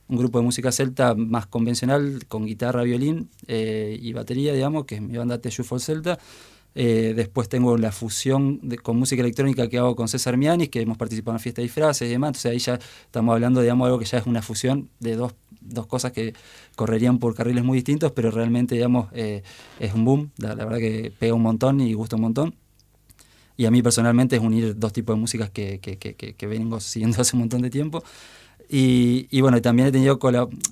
un 0.08 0.16
grupo 0.16 0.40
de 0.40 0.44
música 0.44 0.72
celta 0.72 1.14
más 1.14 1.46
convencional, 1.46 2.24
con 2.26 2.46
guitarra, 2.46 2.82
violín 2.82 3.30
eh, 3.46 3.96
y 4.02 4.12
batería, 4.12 4.52
digamos, 4.52 4.86
que 4.86 4.96
es 4.96 5.02
mi 5.02 5.16
banda 5.16 5.38
Teshu 5.38 5.62
for 5.62 5.80
Celta, 5.80 6.18
eh, 6.74 7.14
después 7.16 7.48
tengo 7.48 7.76
la 7.76 7.90
fusión 7.90 8.60
con 8.82 8.96
música 8.96 9.22
electrónica 9.22 9.68
que 9.68 9.78
hago 9.78 9.96
con 9.96 10.08
César 10.08 10.36
Mianis, 10.36 10.68
que 10.68 10.80
hemos 10.80 10.96
participado 10.96 11.32
en 11.32 11.36
la 11.36 11.42
fiesta 11.42 11.60
de 11.60 11.64
disfraces 11.64 12.08
y 12.08 12.10
demás. 12.10 12.28
Entonces 12.28 12.52
ahí 12.52 12.58
ya 12.58 12.78
estamos 13.04 13.32
hablando, 13.32 13.60
digamos, 13.60 13.86
algo 13.86 13.98
que 13.98 14.04
ya 14.04 14.18
es 14.18 14.26
una 14.26 14.42
fusión 14.42 14.88
de 15.00 15.16
dos, 15.16 15.34
dos 15.60 15.86
cosas 15.86 16.12
que 16.12 16.34
correrían 16.76 17.18
por 17.18 17.34
carriles 17.34 17.64
muy 17.64 17.78
distintos, 17.78 18.12
pero 18.12 18.30
realmente, 18.30 18.76
digamos, 18.76 19.08
eh, 19.12 19.42
es 19.80 19.94
un 19.94 20.04
boom. 20.04 20.30
La, 20.36 20.54
verdad 20.54 20.78
que 20.78 21.12
pega 21.18 21.34
un 21.34 21.42
montón 21.42 21.80
y 21.80 21.92
gusta 21.94 22.16
un 22.16 22.22
montón. 22.22 22.54
Y 23.56 23.66
a 23.66 23.70
mí 23.70 23.82
personalmente 23.82 24.36
es 24.36 24.42
unir 24.42 24.78
dos 24.78 24.92
tipos 24.92 25.16
de 25.16 25.20
músicas 25.20 25.50
que, 25.50 25.80
que, 25.80 25.98
que, 25.98 26.14
que 26.14 26.46
vengo 26.46 26.80
siguiendo 26.80 27.20
hace 27.20 27.36
un 27.36 27.40
montón 27.40 27.62
de 27.62 27.70
tiempo. 27.70 28.02
Y, 28.72 29.40
bueno, 29.40 29.60
también 29.60 29.88
he 29.88 29.92
tenido, 29.92 30.16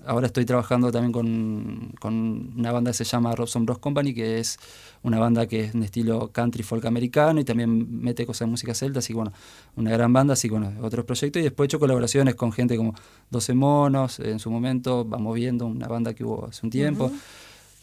ahora 0.07 0.26
estoy 0.26 0.45
trabajando 0.45 0.93
también 0.93 1.11
con, 1.11 1.93
con, 1.99 2.52
una 2.57 2.71
banda 2.71 2.93
que 2.93 2.97
se 2.97 3.02
llama 3.02 3.35
Robson 3.35 3.67
Bros 3.67 3.81
Company, 3.81 4.14
que 4.14 4.38
es 4.38 4.57
una 5.02 5.19
banda 5.19 5.49
que 5.49 5.64
es 5.64 5.75
en 5.75 5.83
estilo 5.83 6.31
country 6.31 6.62
folk 6.62 6.85
americano 6.85 7.40
y 7.40 7.45
también 7.45 8.00
mete 8.00 8.25
cosas 8.25 8.47
de 8.47 8.50
música 8.52 8.73
celta, 8.73 9.00
así 9.00 9.09
que 9.09 9.17
bueno, 9.17 9.33
una 9.75 9.90
gran 9.90 10.12
banda, 10.12 10.35
así 10.35 10.49
que 10.49 10.57
bueno, 10.57 10.73
otros 10.81 11.05
proyectos. 11.07 11.40
Y 11.40 11.43
después 11.43 11.64
he 11.64 11.67
hecho 11.67 11.81
colaboraciones 11.81 12.37
con 12.37 12.52
gente 12.52 12.76
como 12.76 12.95
12 13.31 13.55
Monos, 13.55 14.21
en 14.21 14.38
su 14.38 14.49
momento, 14.49 15.05
Vamos 15.05 15.35
Viendo, 15.35 15.67
una 15.67 15.88
banda 15.88 16.14
que 16.14 16.23
hubo 16.23 16.47
hace 16.47 16.64
un 16.64 16.71
tiempo 16.71 17.11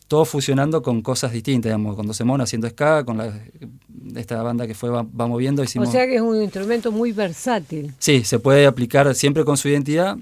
todo 0.07 0.25
fusionando 0.25 0.81
con 0.81 1.01
cosas 1.01 1.31
distintas, 1.31 1.69
digamos, 1.69 1.95
con 1.95 2.05
12 2.05 2.23
monos 2.23 2.45
haciendo 2.45 2.69
ska, 2.69 3.03
con 3.03 3.17
la, 3.17 3.33
esta 4.15 4.41
banda 4.43 4.67
que 4.67 4.75
fue 4.75 4.89
va, 4.89 5.03
moviendo. 5.03 5.63
Hicimos... 5.63 5.89
O 5.89 5.91
sea 5.91 6.05
que 6.05 6.15
es 6.15 6.21
un 6.21 6.41
instrumento 6.41 6.91
muy 6.91 7.11
versátil. 7.11 7.93
Sí, 7.97 8.23
se 8.23 8.39
puede 8.39 8.67
aplicar 8.67 9.13
siempre 9.15 9.43
con 9.43 9.57
su 9.57 9.67
identidad. 9.67 10.17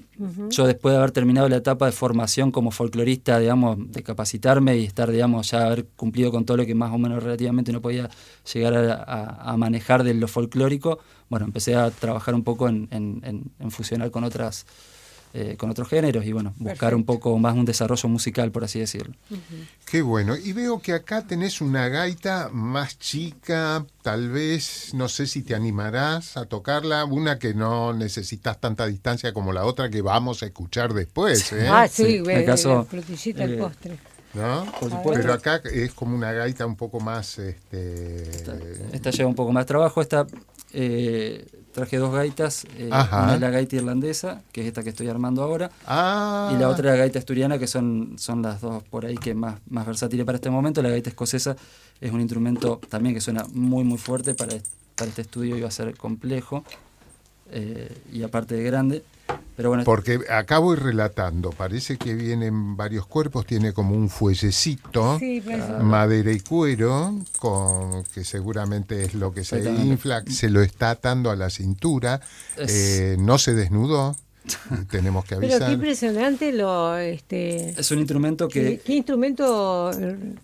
Yo 0.50 0.66
después 0.66 0.92
de 0.92 0.98
haber 0.98 1.10
terminado 1.10 1.48
la 1.48 1.56
etapa 1.56 1.86
de 1.86 1.92
formación 1.92 2.50
como 2.50 2.70
folclorista, 2.70 3.38
digamos, 3.38 3.76
de 3.92 4.02
capacitarme 4.02 4.78
y 4.78 4.84
estar, 4.84 5.10
digamos, 5.10 5.50
ya 5.50 5.66
haber 5.66 5.86
cumplido 5.96 6.30
con 6.30 6.44
todo 6.44 6.56
lo 6.56 6.66
que 6.66 6.74
más 6.74 6.92
o 6.92 6.98
menos 6.98 7.22
relativamente 7.22 7.72
no 7.72 7.80
podía 7.80 8.08
llegar 8.52 9.04
a, 9.06 9.56
manejar 9.56 10.02
de 10.02 10.14
lo 10.14 10.28
folclórico, 10.28 10.98
bueno, 11.28 11.46
empecé 11.46 11.74
a 11.74 11.90
trabajar 11.90 12.34
un 12.34 12.42
poco 12.42 12.68
en, 12.68 12.88
en 12.90 13.70
fusionar 13.70 14.10
con 14.10 14.24
otras 14.24 14.66
eh, 15.36 15.56
con 15.56 15.68
otros 15.68 15.88
géneros 15.88 16.24
y 16.24 16.32
bueno, 16.32 16.54
buscar 16.58 16.94
un 16.94 17.02
poco 17.02 17.36
más 17.38 17.56
un 17.56 17.64
desarrollo 17.64 18.08
musical, 18.08 18.52
por 18.52 18.62
así 18.62 18.78
decirlo. 18.78 19.16
Qué 19.84 20.00
bueno. 20.00 20.36
Y 20.36 20.52
veo 20.52 20.78
que 20.80 20.92
acá 20.92 21.26
tenés 21.26 21.60
una 21.60 21.88
gaita 21.88 22.50
más 22.52 23.00
chica, 23.00 23.84
tal 24.02 24.28
vez, 24.28 24.94
no 24.94 25.08
sé 25.08 25.26
si 25.26 25.42
te 25.42 25.56
animarás 25.56 26.36
a 26.36 26.46
tocarla, 26.46 27.04
una 27.04 27.40
que 27.40 27.52
no 27.52 27.92
necesitas 27.92 28.60
tanta 28.60 28.86
distancia 28.86 29.32
como 29.32 29.52
la 29.52 29.64
otra 29.64 29.90
que 29.90 30.02
vamos 30.02 30.44
a 30.44 30.46
escuchar 30.46 30.94
después. 30.94 31.52
¿eh? 31.52 31.66
Ah, 31.68 31.88
sí, 31.88 32.22
sí. 32.24 32.30
el 32.30 32.44
caso, 32.44 32.86
el 32.92 33.54
eh, 33.54 33.56
postre. 33.56 33.98
¿No? 34.34 34.66
Pero 35.12 35.32
acá 35.32 35.60
es 35.64 35.92
como 35.94 36.14
una 36.14 36.30
gaita 36.30 36.64
un 36.64 36.76
poco 36.76 37.00
más... 37.00 37.40
Este... 37.40 38.22
Esta, 38.92 39.10
lleva 39.10 39.28
un 39.28 39.34
poco 39.34 39.50
más 39.50 39.66
trabajo. 39.66 40.00
Esta 40.00 40.28
eh, 40.72 41.44
traje 41.74 41.98
dos 41.98 42.14
gaitas, 42.14 42.64
eh, 42.78 42.86
una 42.86 43.34
es 43.34 43.40
la 43.40 43.50
gaita 43.50 43.76
irlandesa, 43.76 44.42
que 44.52 44.62
es 44.62 44.68
esta 44.68 44.82
que 44.82 44.90
estoy 44.90 45.08
armando 45.08 45.42
ahora, 45.42 45.70
ah. 45.86 46.50
y 46.54 46.58
la 46.58 46.70
otra 46.70 46.92
la 46.92 46.96
gaita 46.96 47.18
asturiana, 47.18 47.58
que 47.58 47.66
son, 47.66 48.14
son 48.16 48.40
las 48.40 48.60
dos 48.60 48.82
por 48.84 49.04
ahí 49.04 49.16
que 49.16 49.34
más, 49.34 49.56
más 49.68 49.84
versátiles 49.84 50.24
para 50.24 50.36
este 50.36 50.48
momento. 50.48 50.80
La 50.80 50.88
gaita 50.88 51.10
escocesa 51.10 51.56
es 52.00 52.12
un 52.12 52.20
instrumento 52.20 52.80
también 52.88 53.14
que 53.14 53.20
suena 53.20 53.44
muy 53.52 53.84
muy 53.84 53.98
fuerte, 53.98 54.34
para, 54.34 54.54
para 54.94 55.08
este 55.08 55.22
estudio 55.22 55.56
iba 55.56 55.68
a 55.68 55.72
ser 55.72 55.96
complejo 55.96 56.64
eh, 57.50 57.92
y 58.12 58.22
aparte 58.22 58.54
de 58.54 58.62
grande. 58.62 59.04
Porque 59.84 60.20
acá 60.30 60.58
voy 60.58 60.76
relatando, 60.76 61.50
parece 61.50 61.96
que 61.96 62.14
vienen 62.14 62.76
varios 62.76 63.06
cuerpos, 63.06 63.46
tiene 63.46 63.72
como 63.72 63.94
un 63.94 64.10
fuellecito, 64.10 65.20
madera 65.80 66.32
y 66.32 66.40
cuero, 66.40 67.14
con, 67.38 68.02
que 68.12 68.24
seguramente 68.24 69.04
es 69.04 69.14
lo 69.14 69.32
que 69.32 69.44
se 69.44 69.62
infla, 69.62 70.24
se 70.28 70.50
lo 70.50 70.60
está 70.60 70.90
atando 70.90 71.30
a 71.30 71.36
la 71.36 71.50
cintura, 71.50 72.20
eh, 72.56 73.16
no 73.18 73.38
se 73.38 73.54
desnudó. 73.54 74.16
tenemos 74.90 75.24
que 75.24 75.36
avisar. 75.36 75.58
Pero 75.58 75.66
qué 75.66 75.72
impresionante 75.72 76.52
lo 76.52 76.98
este 76.98 77.80
es 77.80 77.90
un 77.90 78.00
instrumento 78.00 78.46
que 78.46 78.78
qué, 78.78 78.94
instrumento 78.94 79.90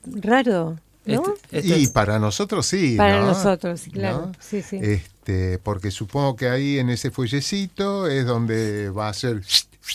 raro 0.06 0.78
¿No? 1.06 1.34
Este, 1.50 1.68
y 1.68 1.72
este 1.82 1.92
para 1.92 2.18
nosotros 2.18 2.66
sí. 2.66 2.96
Para 2.96 3.20
nosotros, 3.22 3.82
claro. 3.92 4.32
Sí, 4.38 4.62
sí. 4.62 4.78
Este, 4.80 5.58
porque 5.58 5.90
supongo 5.90 6.36
que 6.36 6.48
ahí 6.48 6.78
en 6.78 6.90
ese 6.90 7.10
fuellecito 7.10 8.06
es 8.06 8.26
donde 8.26 8.90
va 8.90 9.08
a 9.08 9.14
ser 9.14 9.42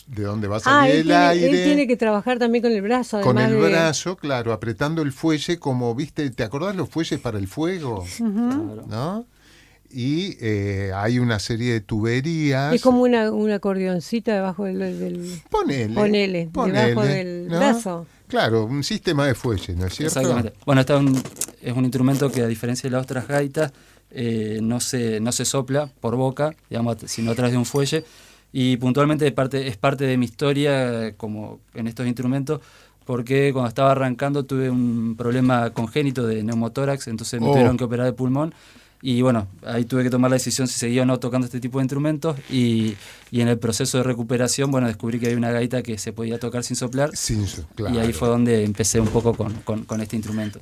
de 0.07 0.23
donde 0.23 0.47
va 0.47 0.57
a 0.57 0.59
salir 0.59 0.95
ah, 0.95 0.99
el 0.99 1.11
aire. 1.11 1.59
Él 1.61 1.65
tiene 1.65 1.87
que 1.87 1.95
trabajar 1.95 2.39
también 2.39 2.63
con 2.63 2.71
el 2.71 2.81
brazo. 2.81 3.21
Con 3.21 3.37
el 3.37 3.55
brazo, 3.55 4.17
claro, 4.17 4.51
apretando 4.51 5.01
el 5.01 5.11
fuelle 5.11 5.59
como, 5.59 5.93
viste, 5.95 6.29
¿te 6.31 6.43
acordás 6.43 6.75
los 6.75 6.89
fuelles 6.89 7.19
para 7.19 7.37
el 7.37 7.47
fuego? 7.47 8.05
¿No? 8.19 9.25
Y 9.91 10.37
eh, 10.41 10.91
hay 10.93 11.19
una 11.19 11.39
serie 11.39 11.71
de 11.71 11.79
tuberías. 11.79 12.73
Es 12.73 12.81
como 12.81 13.01
una, 13.01 13.31
una 13.31 13.55
acordeoncita 13.55 14.33
debajo 14.33 14.65
del, 14.65 14.79
del... 14.79 15.41
Ponele. 15.49 15.93
Ponele, 15.93 16.49
debajo 16.51 17.07
del 17.07 17.47
brazo. 17.47 18.07
Claro, 18.27 18.65
un 18.65 18.83
sistema 18.83 19.27
de 19.27 19.35
fuelle, 19.35 19.75
¿no 19.75 19.85
es 19.85 19.95
cierto? 19.95 20.19
Exactamente. 20.19 20.53
Bueno, 20.65 20.81
este 20.81 20.93
es 21.61 21.73
un 21.75 21.83
instrumento 21.83 22.31
que 22.31 22.41
a 22.41 22.47
diferencia 22.47 22.89
de 22.89 22.95
las 22.95 23.03
otras 23.03 23.27
gaitas 23.27 23.71
eh, 24.11 24.59
no, 24.61 24.79
se, 24.79 25.19
no 25.19 25.31
se 25.31 25.45
sopla 25.45 25.89
por 25.99 26.15
boca, 26.15 26.55
digamos, 26.69 26.97
sino 27.05 27.31
a 27.31 27.35
través 27.35 27.51
de 27.51 27.57
un 27.57 27.65
fuelle. 27.65 28.05
Y 28.51 28.77
puntualmente 28.77 29.29
parte, 29.31 29.67
es 29.67 29.77
parte 29.77 30.05
de 30.05 30.17
mi 30.17 30.25
historia 30.25 31.13
como 31.17 31.59
en 31.73 31.87
estos 31.87 32.07
instrumentos, 32.07 32.61
porque 33.05 33.51
cuando 33.51 33.67
estaba 33.67 33.91
arrancando 33.91 34.45
tuve 34.45 34.69
un 34.69 35.15
problema 35.17 35.71
congénito 35.71 36.25
de 36.25 36.43
neumotórax, 36.43 37.07
entonces 37.07 37.41
me 37.41 37.47
oh. 37.47 37.51
tuvieron 37.51 37.77
que 37.77 37.83
operar 37.83 38.05
de 38.05 38.13
pulmón 38.13 38.53
y 39.01 39.21
bueno, 39.21 39.47
ahí 39.63 39.85
tuve 39.85 40.03
que 40.03 40.09
tomar 40.09 40.31
la 40.31 40.35
decisión 40.35 40.67
si 40.67 40.79
seguía 40.79 41.03
o 41.03 41.05
no 41.05 41.19
tocando 41.19 41.45
este 41.45 41.59
tipo 41.59 41.77
de 41.77 41.83
instrumentos. 41.83 42.37
Y, 42.49 42.95
y 43.29 43.41
en 43.41 43.47
el 43.47 43.59
proceso 43.59 43.97
de 43.97 44.03
recuperación, 44.03 44.71
bueno, 44.71 44.87
descubrí 44.87 45.19
que 45.19 45.27
hay 45.27 45.35
una 45.35 45.51
gaita 45.51 45.83
que 45.83 45.97
se 45.97 46.11
podía 46.13 46.39
tocar 46.39 46.63
sin 46.63 46.75
soplar. 46.75 47.15
Sin 47.15 47.47
soplar. 47.47 47.93
Y 47.93 47.99
ahí 47.99 48.13
fue 48.13 48.27
donde 48.29 48.63
empecé 48.63 48.99
un 48.99 49.09
poco 49.09 49.33
con, 49.35 49.53
con, 49.63 50.01
este 50.01 50.15
instrumento. 50.15 50.59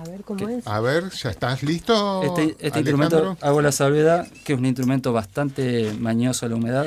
A 0.00 0.08
ver, 0.08 0.22
¿cómo 0.22 0.48
es? 0.48 0.66
A 0.66 0.80
ver, 0.80 1.10
¿ya 1.10 1.30
estás 1.30 1.62
listo? 1.62 2.22
Este, 2.22 2.56
este 2.66 2.80
instrumento, 2.80 3.36
hago 3.40 3.62
la 3.62 3.72
salvedad, 3.72 4.26
que 4.44 4.54
es 4.54 4.58
un 4.58 4.66
instrumento 4.66 5.12
bastante 5.12 5.92
mañoso 5.98 6.46
a 6.46 6.48
la 6.48 6.56
humedad. 6.56 6.86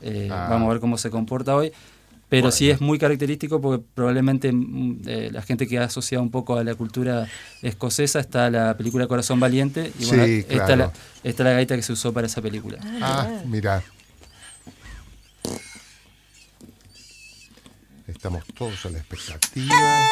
Eh, 0.00 0.28
ah. 0.30 0.48
Vamos 0.50 0.68
a 0.68 0.72
ver 0.72 0.80
cómo 0.80 0.98
se 0.98 1.10
comporta 1.10 1.54
hoy. 1.56 1.72
Pero 2.28 2.50
sí 2.50 2.70
es 2.70 2.80
muy 2.80 2.98
característico 2.98 3.60
porque 3.60 3.84
probablemente 3.94 4.50
mm, 4.52 5.02
eh, 5.06 5.30
la 5.32 5.42
gente 5.42 5.66
que 5.66 5.78
ha 5.78 5.84
asociado 5.84 6.22
un 6.22 6.30
poco 6.30 6.56
a 6.56 6.64
la 6.64 6.74
cultura 6.74 7.28
escocesa 7.62 8.18
está 8.18 8.50
la 8.50 8.76
película 8.76 9.06
Corazón 9.06 9.38
Valiente. 9.38 9.92
Y 9.98 10.06
bueno, 10.06 10.24
sí, 10.24 10.44
esta, 10.48 10.76
la, 10.76 10.92
esta, 11.22 11.42
es 11.42 11.46
la 11.46 11.52
gaita 11.52 11.76
que 11.76 11.82
se 11.82 11.92
usó 11.92 12.12
para 12.12 12.26
esa 12.26 12.42
película. 12.42 12.78
Ah, 13.00 13.28
ah 13.28 13.42
mira. 13.46 13.82
Estamos 18.08 18.44
todos 18.54 18.86
a 18.86 18.90
la 18.90 18.98
expectativa. 18.98 20.08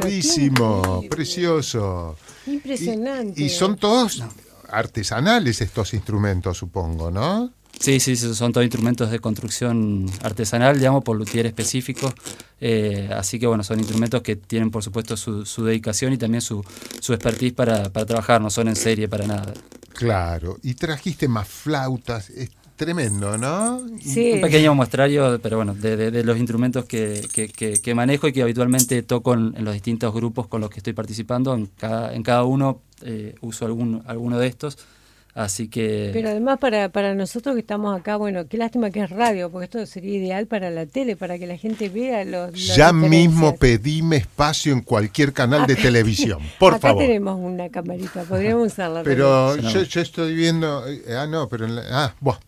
Bravísimo, 0.00 1.02
precioso. 1.08 2.16
Impresionante. 2.46 3.42
Y, 3.42 3.48
son 3.48 3.76
todos 3.76 4.22
artesanales 4.70 5.60
estos 5.60 5.94
instrumentos, 5.94 6.56
supongo, 6.56 7.10
¿no? 7.10 7.52
Sí, 7.78 8.00
sí, 8.00 8.16
sí, 8.16 8.34
son 8.34 8.52
todos 8.52 8.64
instrumentos 8.64 9.10
de 9.10 9.20
construcción 9.20 10.06
artesanal, 10.22 10.78
digamos, 10.78 11.04
por 11.04 11.16
luthier 11.16 11.46
específicos. 11.46 12.12
Eh, 12.60 13.08
así 13.14 13.38
que, 13.38 13.46
bueno, 13.46 13.62
son 13.62 13.78
instrumentos 13.78 14.20
que 14.22 14.34
tienen, 14.34 14.70
por 14.70 14.82
supuesto, 14.82 15.16
su, 15.16 15.46
su 15.46 15.64
dedicación 15.64 16.12
y 16.12 16.18
también 16.18 16.40
su, 16.40 16.64
su 17.00 17.12
expertise 17.12 17.52
para, 17.52 17.90
para 17.90 18.04
trabajar, 18.04 18.40
no 18.40 18.50
son 18.50 18.68
en 18.68 18.74
serie 18.76 19.08
para 19.08 19.26
nada. 19.26 19.54
Claro. 19.92 20.58
Y 20.62 20.74
trajiste 20.74 21.28
más 21.28 21.46
flautas, 21.46 22.30
es 22.30 22.50
tremendo, 22.78 23.36
¿no? 23.36 23.82
Sí. 24.00 24.32
Un 24.32 24.40
pequeño 24.40 24.74
muestrario, 24.74 25.38
pero 25.42 25.56
bueno, 25.58 25.74
de, 25.74 25.96
de- 25.98 26.10
de 26.10 26.24
los 26.24 26.38
instrumentos 26.38 26.86
que, 26.86 27.28
que- 27.30 27.48
que- 27.48 27.74
que 27.74 27.94
manejo 27.94 28.26
y 28.28 28.32
que 28.32 28.40
habitualmente 28.40 29.02
toco 29.02 29.34
en, 29.34 29.52
en 29.56 29.64
los 29.66 29.74
distintos 29.74 30.14
grupos 30.14 30.46
con 30.46 30.62
los 30.62 30.70
que 30.70 30.78
estoy 30.78 30.94
participando. 30.94 31.54
En 31.54 31.66
cada, 31.66 32.14
en 32.14 32.22
cada 32.22 32.44
uno 32.44 32.80
eh, 33.02 33.34
uso 33.42 33.66
algún, 33.66 34.02
alguno 34.06 34.38
de 34.38 34.46
estos. 34.46 34.78
Así 35.34 35.68
que... 35.68 36.10
Pero 36.12 36.30
además 36.30 36.58
para, 36.58 36.88
para 36.88 37.14
nosotros 37.14 37.54
que 37.54 37.60
estamos 37.60 37.96
acá, 37.96 38.16
bueno, 38.16 38.48
qué 38.48 38.56
lástima 38.56 38.90
que 38.90 39.02
es 39.04 39.10
radio, 39.10 39.50
porque 39.52 39.66
esto 39.66 39.86
sería 39.86 40.16
ideal 40.18 40.46
para 40.48 40.68
la 40.70 40.84
tele, 40.86 41.14
para 41.14 41.38
que 41.38 41.46
la 41.46 41.56
gente 41.56 41.88
vea 41.90 42.24
los... 42.24 42.54
Ya 42.76 42.92
mismo 42.92 43.54
pedime 43.54 44.16
espacio 44.16 44.72
en 44.72 44.80
cualquier 44.80 45.32
canal 45.32 45.64
de 45.68 45.76
televisión, 45.76 46.40
por 46.58 46.74
acá 46.74 46.88
favor. 46.88 47.04
tenemos 47.04 47.38
una 47.38 47.68
camarita, 47.68 48.24
podríamos 48.24 48.72
usarla. 48.72 49.04
Pero 49.04 49.54
yo, 49.58 49.82
yo 49.84 50.00
estoy 50.00 50.34
viendo. 50.34 50.84
eh, 50.88 51.04
Ah, 51.16 51.26
no, 51.28 51.48
pero. 51.48 51.66
en 51.66 51.76
la- 51.76 51.84
ah, 51.88 52.14
buah. 52.20 52.38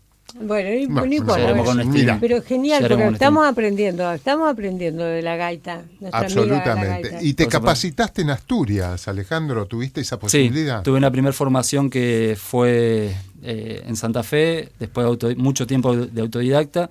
Bueno, 0.40 0.68
no, 0.88 1.74
No, 1.74 1.84
Mira. 1.86 2.18
Pero 2.20 2.42
genial, 2.42 2.86
porque 2.88 3.06
estamos 3.08 3.46
aprendiendo, 3.46 4.10
estamos 4.12 4.50
aprendiendo 4.50 5.04
de 5.04 5.22
la 5.22 5.36
gaita. 5.36 5.82
nuestra 6.00 6.06
amiga 6.06 6.10
la 6.10 6.18
Absolutamente. 6.18 7.08
gaita. 7.10 7.22
Y 7.22 7.34
te 7.34 7.44
Por 7.44 7.52
supuesto. 7.52 7.60
capacitaste 7.60 8.22
en 8.22 8.30
Asturias, 8.30 9.08
Alejandro. 9.08 9.66
¿Tuviste 9.66 10.00
esa 10.00 10.16
Sí, 10.16 10.20
posibilidad? 10.20 10.82
tuve 10.82 10.98
una 10.98 11.10
primera 11.10 11.32
formación 11.32 11.90
que 11.90 12.36
fue 12.38 13.14
eh, 13.42 13.82
en 13.86 13.96
Santa 13.96 14.22
Fe, 14.22 14.70
después 14.78 15.04
de 15.04 15.08
auto- 15.08 15.36
mucho 15.36 15.66
tiempo 15.66 15.96
de 15.96 16.20
autodidacta, 16.20 16.90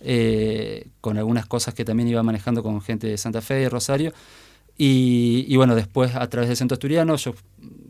eh, 0.00 0.86
con 1.00 1.16
algunas 1.18 1.46
cosas 1.46 1.74
que 1.74 1.84
también 1.84 2.08
iba 2.08 2.22
manejando 2.22 2.62
con 2.62 2.80
gente 2.82 3.06
de 3.06 3.16
Santa 3.18 3.40
Fe 3.40 3.62
y 3.62 3.68
Rosario. 3.68 4.12
Y, 4.78 5.46
y 5.48 5.56
bueno, 5.56 5.74
después 5.74 6.14
a 6.14 6.28
través 6.28 6.48
del 6.48 6.56
Centro 6.58 6.74
Asturiano 6.74 7.16
yo 7.16 7.34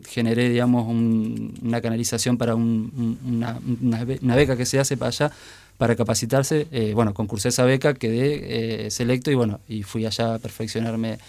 generé, 0.09 0.49
digamos, 0.49 0.87
un- 0.87 1.53
una 1.61 1.81
canalización 1.81 2.37
para 2.37 2.55
un- 2.55 2.91
un- 3.25 3.35
una, 3.35 3.59
una 3.81 4.05
una 4.21 4.35
beca 4.35 4.55
que 4.57 4.65
se 4.65 4.79
hace 4.79 4.97
para 4.97 5.09
allá 5.09 5.31
para 5.77 5.95
capacitarse. 5.95 6.67
Eh, 6.71 6.93
bueno, 6.95 7.13
concursé 7.13 7.49
esa 7.49 7.63
beca, 7.65 7.93
quedé 7.93 8.85
eh, 8.87 8.91
selecto 8.91 9.29
y 9.31 9.35
bueno, 9.35 9.59
y 9.67 9.83
fui 9.83 10.05
allá 10.05 10.35
a 10.35 10.39
perfeccionarme 10.39 11.19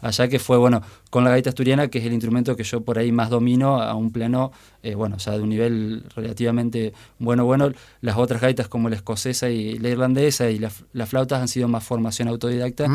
allá 0.00 0.28
que 0.28 0.38
fue, 0.38 0.56
bueno, 0.58 0.82
con 1.10 1.24
la 1.24 1.30
gaita 1.30 1.50
asturiana, 1.50 1.88
que 1.88 1.98
es 1.98 2.04
el 2.04 2.12
instrumento 2.12 2.54
que 2.56 2.62
yo 2.64 2.82
por 2.82 2.98
ahí 2.98 3.10
más 3.12 3.30
domino 3.30 3.80
a 3.82 3.94
un 3.94 4.10
plano, 4.12 4.52
eh, 4.82 4.94
bueno, 4.94 5.16
ya 5.16 5.32
de 5.32 5.40
un 5.40 5.48
nivel 5.48 6.04
relativamente 6.14 6.92
bueno, 7.18 7.44
bueno. 7.44 7.70
Las 8.00 8.16
otras 8.16 8.40
gaitas 8.40 8.68
como 8.68 8.88
la 8.88 8.96
escocesa 8.96 9.48
y 9.48 9.78
la 9.78 9.88
irlandesa 9.88 10.48
y 10.50 10.58
la- 10.58 10.70
las 10.92 11.08
flautas 11.08 11.40
han 11.40 11.48
sido 11.48 11.66
más 11.68 11.82
formación 11.84 12.28
autodidacta, 12.28 12.86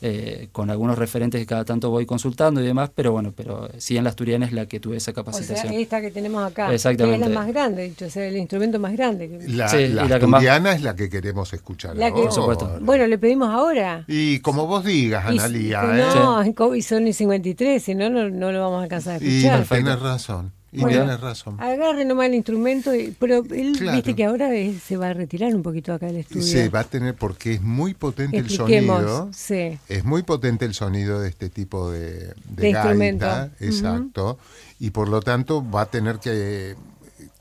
eh, 0.00 0.48
con 0.52 0.70
algunos 0.70 0.96
referentes 0.98 1.40
que 1.40 1.46
cada 1.46 1.64
tanto 1.64 1.90
voy 1.90 2.06
consultando 2.06 2.60
y 2.62 2.66
demás, 2.66 2.90
pero 2.94 3.12
bueno, 3.12 3.32
pero 3.36 3.68
sí 3.78 3.96
en 3.96 4.04
la 4.04 4.10
asturiana 4.10 4.46
es 4.46 4.52
la 4.52 4.66
que 4.66 4.80
tuve 4.80 4.96
esa 4.96 5.10
O 5.10 5.14
sea, 5.14 5.24
capacitación. 5.24 5.72
esta 5.74 6.00
que 6.00 6.10
tenemos 6.10 6.42
acá, 6.44 6.72
Exactamente. 6.72 7.18
que 7.18 7.24
es 7.24 7.30
la 7.30 7.34
más 7.40 7.48
grande, 7.48 7.88
dicho, 7.88 8.06
o 8.06 8.10
sea, 8.10 8.26
el 8.26 8.36
instrumento 8.36 8.78
más 8.78 8.92
grande. 8.92 9.28
que- 9.28 9.48
La, 9.48 9.68
Sí, 9.68 9.88
la 9.88 10.04
y 10.04 10.08
la 10.08 10.18
más- 10.26 10.38
asturiana 10.40 10.72
es 10.72 10.82
la 10.82 10.94
que 10.96 11.08
queremos 11.10 11.52
escuchar. 11.52 11.96
La 11.96 12.12
que-. 12.12 12.22
Por 12.22 12.32
supuesto. 12.32 12.78
Bueno, 12.80 13.06
le 13.06 13.18
pedimos 13.18 13.48
ahora. 13.50 14.04
Y 14.08 14.38
como 14.40 14.66
vos 14.66 14.84
digas, 14.84 15.24
Analía, 15.26 15.82
y- 15.84 16.00
¿eh? 16.00 16.04
No, 16.14 16.42
en 16.42 16.45
COVID 16.54 16.82
son 16.82 17.06
y 17.06 17.12
53, 17.12 17.82
si 17.82 17.94
no, 17.94 18.08
no, 18.10 18.28
no 18.30 18.52
lo 18.52 18.60
vamos 18.60 18.80
a 18.80 18.82
alcanzar 18.84 19.20
a 19.20 19.24
Y 19.24 19.36
escuchar. 19.38 19.58
Perfecto. 19.58 19.84
tenés 19.84 20.00
razón. 20.02 20.52
Y 20.72 20.80
Bueno, 20.80 21.00
tenés 21.04 21.20
razón. 21.20 21.56
Agarre 21.58 22.04
nomás 22.04 22.26
el 22.26 22.34
instrumento, 22.34 22.94
y- 22.94 23.14
pero 23.18 23.42
él, 23.50 23.76
Claro. 23.78 23.96
viste 23.96 24.14
que 24.14 24.24
ahora 24.24 24.50
se 24.84 24.96
va 24.98 25.08
a 25.08 25.14
retirar 25.14 25.54
un 25.54 25.62
poquito 25.62 25.94
acá 25.94 26.06
del 26.06 26.16
estudio. 26.16 26.42
Se 26.42 26.68
va 26.68 26.80
a 26.80 26.84
tener, 26.84 27.14
porque 27.14 27.54
es 27.54 27.62
muy 27.62 27.94
potente 27.94 28.36
el 28.36 28.44
Expliquemos, 28.46 28.96
sonido. 29.00 29.30
sí. 29.32 29.78
Es 29.88 30.04
muy 30.04 30.22
potente 30.22 30.66
el 30.66 30.74
sonido 30.74 31.20
de 31.20 31.30
este 31.30 31.48
tipo 31.48 31.90
de, 31.90 32.10
de 32.10 32.34
De 32.48 32.68
instrumento. 32.70 33.24
gaita, 33.24 33.52
exacto, 33.60 34.38
y 34.78 34.90
por 34.90 35.08
lo 35.08 35.22
tanto 35.22 35.64
va 35.70 35.82
a 35.82 35.86
tener 35.86 36.18
que 36.18 36.74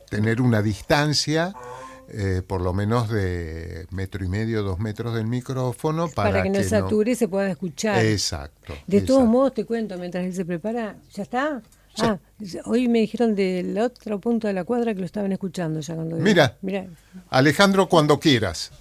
tener 0.09 0.39
una 0.39 0.61
distancia, 0.61 1.53
eh, 2.09 2.41
por 2.45 2.61
lo 2.61 2.73
menos 2.73 3.09
de 3.09 3.87
metro 3.91 4.23
y 4.23 4.27
medio, 4.27 4.63
dos 4.63 4.79
metros 4.79 5.15
del 5.15 5.27
micrófono, 5.27 6.07
para, 6.07 6.31
para, 6.31 6.43
que 6.43 6.49
no 6.49 6.63
sature 6.63 7.11
y 7.11 7.15
se 7.15 7.27
pueda 7.27 7.49
escuchar. 7.49 8.03
Exacto. 8.05 8.73
De 8.87 9.01
todos 9.01 9.25
modos, 9.25 9.53
te 9.53 9.65
cuento, 9.65 9.97
mientras 9.97 10.25
él 10.25 10.33
se 10.33 10.45
prepara, 10.45 10.95
¿ya 11.13 11.23
está? 11.23 11.61
Ah, 11.99 12.17
hoy 12.65 12.87
me 12.87 12.99
dijeron 12.99 13.35
del 13.35 13.77
otro 13.77 14.19
punto 14.19 14.47
de 14.47 14.53
la 14.53 14.63
cuadra 14.65 14.93
que 14.93 14.99
lo 14.99 15.05
estaban 15.05 15.31
escuchando 15.31 15.79
ya 15.79 15.95
cuando... 15.95 16.17
Mira. 16.17 16.57
Mira, 16.61 16.87
Alejandro, 17.29 17.87
cuando 17.87 18.19
quieras. 18.19 18.71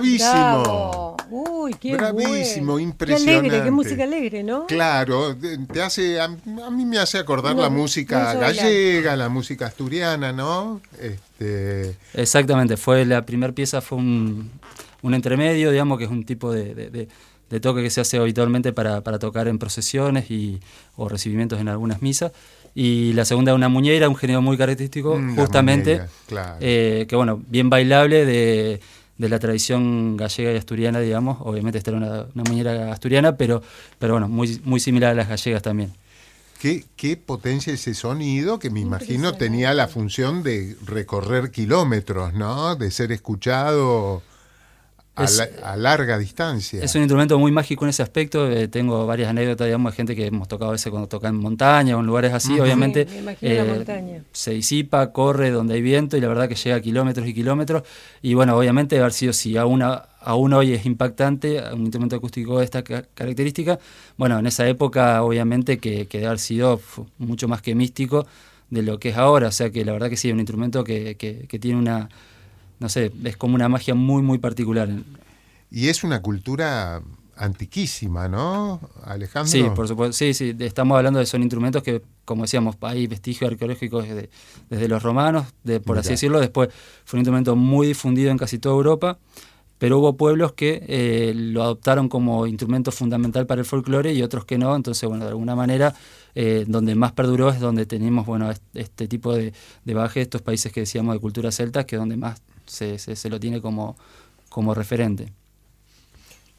Bravísimo. 0.00 0.62
bravo. 0.62 1.16
Uy, 1.30 1.74
qué 1.80 1.94
Bravísimo, 1.96 2.72
bueno. 2.72 2.78
impresionante. 2.80 3.24
Qué 3.32 3.38
alegre, 3.38 3.64
qué 3.64 3.70
música 3.70 4.02
alegre, 4.04 4.42
¿no? 4.42 4.66
Claro, 4.66 5.34
te 5.72 5.80
hace, 5.80 6.20
a, 6.20 6.24
a 6.24 6.70
mí 6.70 6.84
me 6.84 6.98
hace 6.98 7.18
acordar 7.18 7.56
No, 7.56 7.62
la 7.62 7.70
música 7.70 8.34
gallega, 8.34 9.16
la 9.16 9.28
música 9.28 9.66
asturiana, 9.66 10.32
¿no? 10.32 10.80
Este, 11.00 11.96
Exactamente, 12.14 12.76
fue 12.76 13.04
la 13.06 13.24
primera 13.24 13.52
pieza, 13.54 13.80
fue 13.80 13.98
un, 13.98 14.50
un 15.02 15.14
entremedio, 15.14 15.70
digamos 15.70 15.98
que 15.98 16.04
es 16.04 16.10
un 16.10 16.24
tipo 16.24 16.52
de, 16.52 16.74
de- 16.74 16.90
de- 16.90 17.08
de 17.50 17.60
toque 17.60 17.82
que 17.82 17.90
se 17.90 18.00
hace 18.00 18.16
habitualmente 18.16 18.72
para, 18.72 19.02
para 19.02 19.18
tocar 19.18 19.46
en 19.46 19.58
procesiones 19.58 20.30
y, 20.30 20.58
o 20.96 21.06
recibimientos 21.08 21.60
en 21.60 21.68
algunas 21.68 22.00
misas. 22.00 22.32
Y 22.74 23.12
la 23.12 23.26
segunda, 23.26 23.52
una 23.54 23.68
muñeira, 23.68 24.08
un 24.08 24.16
género 24.16 24.40
muy 24.40 24.56
característico, 24.56 25.18
Mm, 25.18 25.36
la 25.36 25.42
justamente, 25.42 25.90
muñeira, 25.96 26.08
claro. 26.26 26.56
eh, 26.60 27.04
que 27.06 27.14
bueno, 27.16 27.42
bien 27.48 27.68
bailable, 27.68 28.24
de, 28.24 28.80
de 29.18 29.28
la 29.28 29.38
tradición 29.38 30.16
gallega 30.16 30.52
y 30.52 30.56
asturiana, 30.56 31.00
digamos. 31.00 31.38
Obviamente 31.40 31.78
esta 31.78 31.90
era 31.90 31.98
una, 31.98 32.26
una 32.34 32.44
muñeira 32.44 32.92
asturiana, 32.92 33.36
pero, 33.36 33.62
pero 33.98 34.14
bueno, 34.14 34.28
muy, 34.28 34.60
muy 34.64 34.80
similar 34.80 35.12
a 35.12 35.14
las 35.14 35.28
gallegas 35.28 35.62
también. 35.62 35.92
Qué, 36.58 36.84
qué 36.94 37.16
potencia 37.16 37.72
ese 37.72 37.92
sonido 37.92 38.60
que 38.60 38.70
me 38.70 38.78
imagino 38.78 39.34
tenía 39.34 39.74
la 39.74 39.88
función 39.88 40.44
de 40.44 40.76
recorrer 40.86 41.50
kilómetros, 41.50 42.34
¿no? 42.34 42.76
De 42.76 42.92
ser 42.92 43.10
escuchado 43.10 44.22
a, 45.14 45.24
Es- 45.24 45.36
la- 45.36 45.72
a 45.72 45.76
larga 45.76 46.16
distancia. 46.18 46.82
Es 46.82 46.94
un 46.94 47.02
instrumento 47.02 47.38
muy 47.38 47.52
mágico 47.52 47.84
en 47.84 47.90
ese 47.90 48.02
aspecto. 48.02 48.50
eh, 48.50 48.68
tengo 48.68 49.06
varias 49.06 49.28
anécdotas, 49.28 49.66
digamos, 49.66 49.92
de 49.92 49.96
gente 49.96 50.16
que 50.16 50.26
hemos 50.26 50.48
tocado 50.48 50.70
a 50.70 50.72
veces 50.72 50.90
cuando 50.90 51.06
toca 51.08 51.28
en 51.28 51.34
montaña 51.36 51.96
o 51.96 52.00
en 52.00 52.06
lugares 52.06 52.32
así. 52.32 52.58
Obviamente 52.58 53.04
Sí, 53.06 53.14
me 53.16 53.20
imagino 53.20 53.54
la 53.54 53.62
eh, 53.62 53.74
montaña. 53.76 54.22
se 54.32 54.52
disipa, 54.52 55.12
corre 55.12 55.50
donde 55.50 55.74
hay 55.74 55.82
viento 55.82 56.16
y 56.16 56.20
la 56.22 56.28
verdad 56.28 56.48
que 56.48 56.54
llega 56.54 56.76
a 56.76 56.80
kilómetros 56.80 57.26
y 57.26 57.34
kilómetros. 57.34 57.82
Y 58.22 58.32
bueno, 58.34 58.56
obviamente 58.56 58.94
debe 58.94 59.04
haber 59.04 59.12
sido, 59.12 59.34
si 59.34 59.56
aún, 59.58 59.82
a- 59.82 60.08
aún 60.22 60.54
hoy 60.54 60.72
es 60.72 60.86
impactante, 60.86 61.62
un 61.74 61.82
instrumento 61.82 62.16
acústico 62.16 62.58
de 62.60 62.64
esta 62.64 62.82
ca- 62.82 63.04
característica, 63.14 63.78
bueno, 64.16 64.38
en 64.38 64.46
esa 64.46 64.66
época 64.66 65.22
obviamente 65.22 65.78
que, 65.78 66.06
que 66.06 66.18
debe 66.18 66.28
haber 66.28 66.38
sido 66.38 66.80
mucho 67.18 67.48
más 67.48 67.60
que 67.60 67.74
místico 67.74 68.26
de 68.70 68.80
lo 68.80 68.98
que 68.98 69.10
es 69.10 69.18
ahora. 69.18 69.48
O 69.48 69.52
sea 69.52 69.68
que 69.68 69.84
la 69.84 69.92
verdad 69.92 70.08
que 70.08 70.16
sí, 70.16 70.28
es 70.28 70.32
un 70.32 70.40
instrumento 70.40 70.82
que, 70.84 71.16
que- 71.16 71.46
que 71.46 71.58
tiene 71.58 71.78
una, 71.78 72.08
no 72.82 72.88
sé, 72.90 73.10
es 73.24 73.36
como 73.38 73.54
una 73.54 73.68
magia 73.70 73.94
muy, 73.94 74.20
muy 74.22 74.36
particular. 74.38 74.88
Y 75.70 75.88
es 75.88 76.04
una 76.04 76.20
cultura 76.20 77.00
antiquísima, 77.36 78.28
¿no, 78.28 78.80
Alejandro? 79.04 79.50
Sí, 79.50 79.64
por 79.74 79.88
supuesto. 79.88 80.12
Sí, 80.12 80.34
sí, 80.34 80.54
estamos 80.58 80.96
hablando 80.96 81.18
de 81.18 81.26
son 81.26 81.42
instrumentos 81.42 81.82
que, 81.82 82.02
como 82.24 82.42
decíamos, 82.42 82.76
hay 82.82 83.06
vestigios 83.06 83.50
arqueológicos 83.50 84.04
desde, 84.06 84.28
desde 84.68 84.88
los 84.88 85.02
romanos, 85.02 85.46
de, 85.64 85.80
por 85.80 85.98
así 85.98 86.10
decirlo. 86.10 86.40
Después 86.40 86.68
fue 87.04 87.16
un 87.16 87.20
instrumento 87.20 87.56
muy 87.56 87.86
difundido 87.86 88.30
en 88.30 88.38
casi 88.38 88.58
toda 88.58 88.74
Europa, 88.74 89.18
pero 89.78 89.98
hubo 89.98 90.16
pueblos 90.16 90.52
que 90.52 90.84
eh, 90.86 91.32
lo 91.34 91.62
adoptaron 91.62 92.08
como 92.08 92.46
instrumento 92.46 92.92
fundamental 92.92 93.46
para 93.46 93.60
el 93.60 93.64
folclore 93.66 94.12
y 94.12 94.22
otros 94.22 94.44
que 94.44 94.58
no. 94.58 94.76
Entonces, 94.76 95.08
bueno, 95.08 95.24
de 95.24 95.30
alguna 95.30 95.56
manera, 95.56 95.94
eh, 96.36 96.64
donde 96.68 96.94
más 96.94 97.12
perduró 97.12 97.48
es 97.50 97.58
donde 97.58 97.86
tenemos, 97.86 98.26
bueno, 98.26 98.50
est- 98.50 98.62
este 98.74 99.08
tipo 99.08 99.34
de, 99.34 99.52
de 99.84 99.94
baje, 99.94 100.20
estos 100.20 100.42
países 100.42 100.70
que 100.70 100.80
decíamos 100.80 101.14
de 101.14 101.20
cultura 101.20 101.50
celta, 101.50 101.84
que 101.84 101.96
es 101.96 102.00
donde 102.00 102.16
más 102.16 102.40
se, 102.66 102.98
se- 102.98 103.16
se 103.16 103.28
lo 103.28 103.38
tiene 103.40 103.60
como, 103.60 103.96
como 104.48 104.74
referente. 104.74 105.32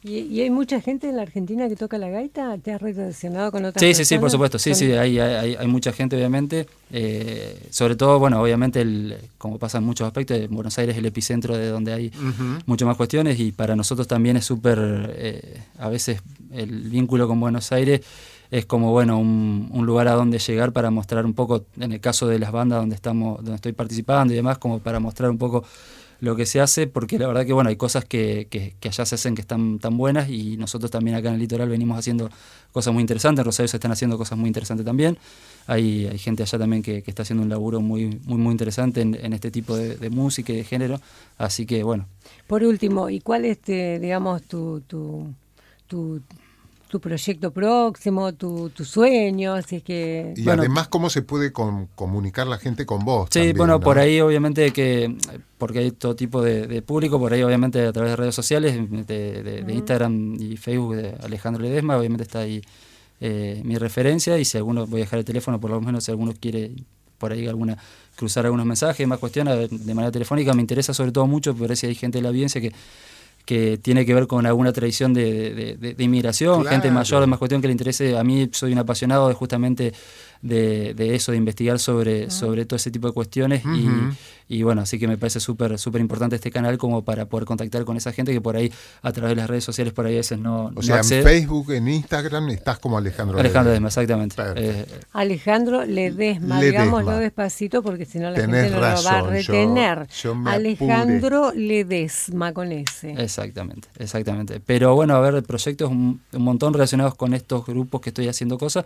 ¿Y, 0.06 0.18
y 0.18 0.42
hay 0.42 0.50
mucha 0.50 0.82
gente 0.82 1.08
en 1.08 1.16
la 1.16 1.22
Argentina 1.22 1.66
que 1.66 1.76
toca 1.76 1.96
la 1.96 2.10
gaita? 2.10 2.58
¿Te 2.58 2.72
has 2.74 2.82
relacionado 2.82 3.50
con 3.50 3.64
otras 3.64 3.80
Sí, 3.82 3.94
sí, 3.94 4.04
sí, 4.04 4.18
por 4.18 4.30
supuesto. 4.30 4.58
Sí, 4.58 4.74
sí, 4.74 4.92
hay, 4.92 5.18
hay, 5.18 5.54
hay 5.54 5.66
mucha 5.66 5.92
gente, 5.94 6.14
obviamente. 6.16 6.66
Eh, 6.92 7.58
sobre 7.70 7.96
todo, 7.96 8.18
bueno, 8.18 8.38
obviamente, 8.42 8.82
el, 8.82 9.16
como 9.38 9.58
pasa 9.58 9.78
en 9.78 9.84
muchos 9.84 10.06
aspectos, 10.06 10.36
eh, 10.36 10.46
Buenos 10.50 10.76
Aires 10.78 10.94
es 10.94 10.98
el 10.98 11.06
epicentro 11.06 11.56
de 11.56 11.68
donde 11.68 11.94
hay 11.94 12.08
Ujú. 12.08 12.58
muchas 12.66 12.84
más 12.86 12.98
cuestiones 12.98 13.40
y 13.40 13.52
para 13.52 13.76
nosotros 13.76 14.06
también 14.06 14.36
es 14.36 14.44
súper, 14.44 14.78
eh, 15.16 15.62
a 15.78 15.88
veces 15.88 16.20
el 16.52 16.90
vínculo 16.90 17.26
con 17.26 17.40
Buenos 17.40 17.72
Aires 17.72 18.02
es 18.50 18.66
como, 18.66 18.92
bueno, 18.92 19.18
un, 19.18 19.68
un 19.72 19.86
lugar 19.86 20.08
a 20.08 20.12
donde 20.12 20.38
llegar 20.38 20.72
para 20.72 20.90
mostrar 20.90 21.24
un 21.26 21.34
poco, 21.34 21.64
en 21.80 21.92
el 21.92 22.00
caso 22.00 22.26
de 22.26 22.38
las 22.38 22.52
bandas 22.52 22.80
donde 22.80 22.94
estamos, 22.94 23.38
donde 23.38 23.56
estoy 23.56 23.72
participando 23.72 24.32
y 24.32 24.36
demás, 24.36 24.58
como 24.58 24.78
para 24.80 25.00
mostrar 25.00 25.30
un 25.30 25.38
poco 25.38 25.64
lo 26.20 26.36
que 26.36 26.46
se 26.46 26.60
hace, 26.60 26.86
porque 26.86 27.18
la 27.18 27.26
verdad 27.26 27.44
que 27.44 27.52
bueno, 27.52 27.68
hay 27.68 27.76
cosas 27.76 28.04
que, 28.04 28.46
que, 28.48 28.74
allá 28.88 29.04
se 29.04 29.14
hacen 29.16 29.34
que 29.34 29.42
están 29.42 29.78
tan 29.78 29.96
buenas 29.98 30.30
y 30.30 30.56
nosotros 30.56 30.90
también 30.90 31.16
acá 31.16 31.28
en 31.28 31.34
el 31.34 31.40
litoral 31.40 31.68
venimos 31.68 31.98
haciendo 31.98 32.30
cosas 32.72 32.94
muy 32.94 33.02
interesantes, 33.02 33.40
en 33.40 33.44
Rosario 33.46 33.68
se 33.68 33.76
están 33.76 33.92
haciendo 33.92 34.16
cosas 34.16 34.38
muy 34.38 34.46
interesantes 34.46 34.86
también, 34.86 35.18
hay, 35.66 36.06
hay 36.06 36.18
gente 36.18 36.42
allá 36.42 36.58
también 36.58 36.82
que, 36.82 37.02
que 37.02 37.10
está 37.10 37.22
haciendo 37.22 37.42
un 37.42 37.50
laburo 37.50 37.80
muy, 37.80 38.20
muy, 38.24 38.38
muy 38.38 38.52
interesante 38.52 39.02
en, 39.02 39.14
en 39.14 39.32
este 39.34 39.50
tipo 39.50 39.76
de, 39.76 39.96
de 39.96 40.08
música 40.08 40.52
y 40.52 40.56
de 40.56 40.64
género, 40.64 41.00
así 41.36 41.66
que 41.66 41.82
bueno, 41.82 42.06
Por 42.46 42.62
último, 42.64 43.10
¿y 43.10 43.20
cuál 43.20 43.44
es, 43.44 43.58
te- 43.60 43.98
digamos, 43.98 44.42
tu, 44.44 44.80
tu, 44.86 45.34
tu 46.94 47.00
proyecto 47.00 47.50
próximo, 47.52 48.32
tu, 48.34 48.70
tu 48.70 48.84
sueño? 48.84 49.56
Es 49.56 49.66
que... 49.82 50.32
Y 50.36 50.44
Bueno. 50.44 50.62
además, 50.62 50.86
¿cómo 50.86 51.10
se 51.10 51.22
puede 51.22 51.52
com- 51.52 51.88
comunicar 51.96 52.46
la 52.46 52.56
gente 52.56 52.86
con 52.86 53.04
vos? 53.04 53.28
Sí, 53.32 53.40
también, 53.40 53.56
bueno, 53.56 53.72
¿no? 53.74 53.80
por 53.80 53.98
ahí 53.98 54.20
obviamente 54.20 54.72
que, 54.72 55.12
porque 55.58 55.80
hay 55.80 55.90
todo 55.90 56.14
tipo 56.14 56.40
de, 56.40 56.68
de 56.68 56.82
público, 56.82 57.18
por 57.18 57.32
ahí 57.32 57.42
obviamente 57.42 57.84
a 57.84 57.92
través 57.92 58.12
de 58.12 58.16
redes 58.16 58.34
sociales, 58.36 58.78
de, 59.08 59.42
de- 59.42 59.62
de 59.64 59.74
Instagram 59.74 60.36
y 60.40 60.56
Facebook 60.56 60.94
de 60.94 61.16
Alejandro 61.20 61.64
Ledesma, 61.64 61.98
obviamente 61.98 62.22
está 62.22 62.38
ahí 62.40 62.62
eh, 63.20 63.60
mi 63.64 63.76
referencia 63.76 64.38
y 64.38 64.44
si 64.44 64.56
alguno, 64.56 64.86
voy 64.86 65.00
a 65.00 65.04
dejar 65.04 65.18
el 65.18 65.24
teléfono, 65.24 65.58
por 65.58 65.70
lo 65.72 65.80
menos 65.80 66.04
si 66.04 66.12
alguno 66.12 66.32
quiere 66.38 66.70
por 67.18 67.32
ahí 67.32 67.48
alguna 67.48 67.76
cruzar 68.14 68.44
algunos 68.44 68.66
mensajes, 68.66 69.04
más 69.08 69.18
cuestiones 69.18 69.68
de 69.68 69.94
manera 69.94 70.12
telefónica, 70.12 70.54
me 70.54 70.60
interesa 70.60 70.94
sobre 70.94 71.10
todo 71.10 71.26
mucho, 71.26 71.56
por 71.56 71.74
si 71.76 71.88
hay 71.88 71.96
gente 71.96 72.18
de 72.18 72.22
la 72.22 72.28
audiencia 72.28 72.60
que 72.60 72.70
que 73.44 73.76
tiene 73.78 74.06
que 74.06 74.14
ver 74.14 74.26
con 74.26 74.46
alguna 74.46 74.72
tradición 74.72 75.12
de, 75.12 75.52
de- 75.54 75.76
de- 75.76 75.94
de 75.94 76.04
inmigración, 76.04 76.62
Claro. 76.62 76.74
gente 76.74 76.90
mayor, 76.90 77.26
más 77.26 77.38
cuestión 77.38 77.60
que 77.60 77.68
le 77.68 77.72
interese. 77.72 78.16
A 78.16 78.24
mí 78.24 78.48
soy 78.52 78.72
un 78.72 78.78
apasionado 78.78 79.28
de 79.28 79.34
justamente 79.34 79.92
de, 80.44 80.92
de 80.94 81.14
eso, 81.14 81.32
de 81.32 81.38
investigar 81.38 81.78
sobre, 81.78 82.30
sobre 82.30 82.66
todo 82.66 82.76
ese 82.76 82.90
tipo 82.90 83.08
de 83.08 83.14
cuestiones. 83.14 83.62
y- 83.64 83.88
y, 84.46 84.62
bueno, 84.62 84.82
así 84.82 84.98
que 84.98 85.08
me 85.08 85.16
parece 85.16 85.40
súper 85.40 85.78
súper 85.78 86.02
importante 86.02 86.36
este 86.36 86.50
canal 86.50 86.76
como 86.76 87.02
para 87.02 87.24
poder 87.24 87.46
contactar 87.46 87.86
con 87.86 87.96
esa 87.96 88.12
gente 88.12 88.30
que 88.30 88.42
por 88.42 88.56
ahí, 88.56 88.70
a 89.00 89.10
través 89.10 89.30
de 89.30 89.36
las 89.36 89.48
redes 89.48 89.64
sociales, 89.64 89.94
por 89.94 90.04
ahí 90.04 90.12
a 90.14 90.16
veces 90.18 90.38
no, 90.38 90.66
O 90.66 90.70
no 90.70 90.82
sea, 90.82 90.98
en. 90.98 91.22
Facebook, 91.22 91.72
en 91.72 91.88
Instagram, 91.88 92.50
estás 92.50 92.78
como 92.78 92.98
Alejandro. 92.98 93.38
Alejandro 93.38 93.70
Ledesma. 93.70 93.88
Exactamente. 93.88 94.36
Eh, 94.56 94.84
Alejandro 95.14 95.86
Ledesma, 95.86 96.60
Ledesma. 96.60 96.60
digámoslo 96.60 97.16
despacito 97.16 97.82
porque 97.82 98.04
si 98.04 98.18
no 98.18 98.28
la 98.28 98.34
Tenés 98.36 98.64
gente 98.64 98.70
no 98.72 98.76
lo 98.76 98.82
va 98.82 99.18
a 99.18 99.20
yo- 99.22 99.30
retener. 99.30 100.06
yo 100.22 100.34
me 100.34 100.50
Alejandro 100.50 101.52
Ledesma 101.54 102.52
con 102.52 102.70
ese. 102.70 103.12
Exactamente, 103.12 103.88
exactamente. 103.98 104.60
Pero 104.60 104.94
bueno, 104.94 105.14
a 105.16 105.20
ver, 105.20 105.42
proyectos 105.44 105.90
un, 105.90 106.20
un 106.32 106.42
montón 106.42 106.74
relacionados 106.74 107.14
con 107.14 107.32
estos 107.32 107.64
grupos 107.64 108.02
que 108.02 108.10
estoy 108.10 108.28
haciendo 108.28 108.58
cosas 108.58 108.84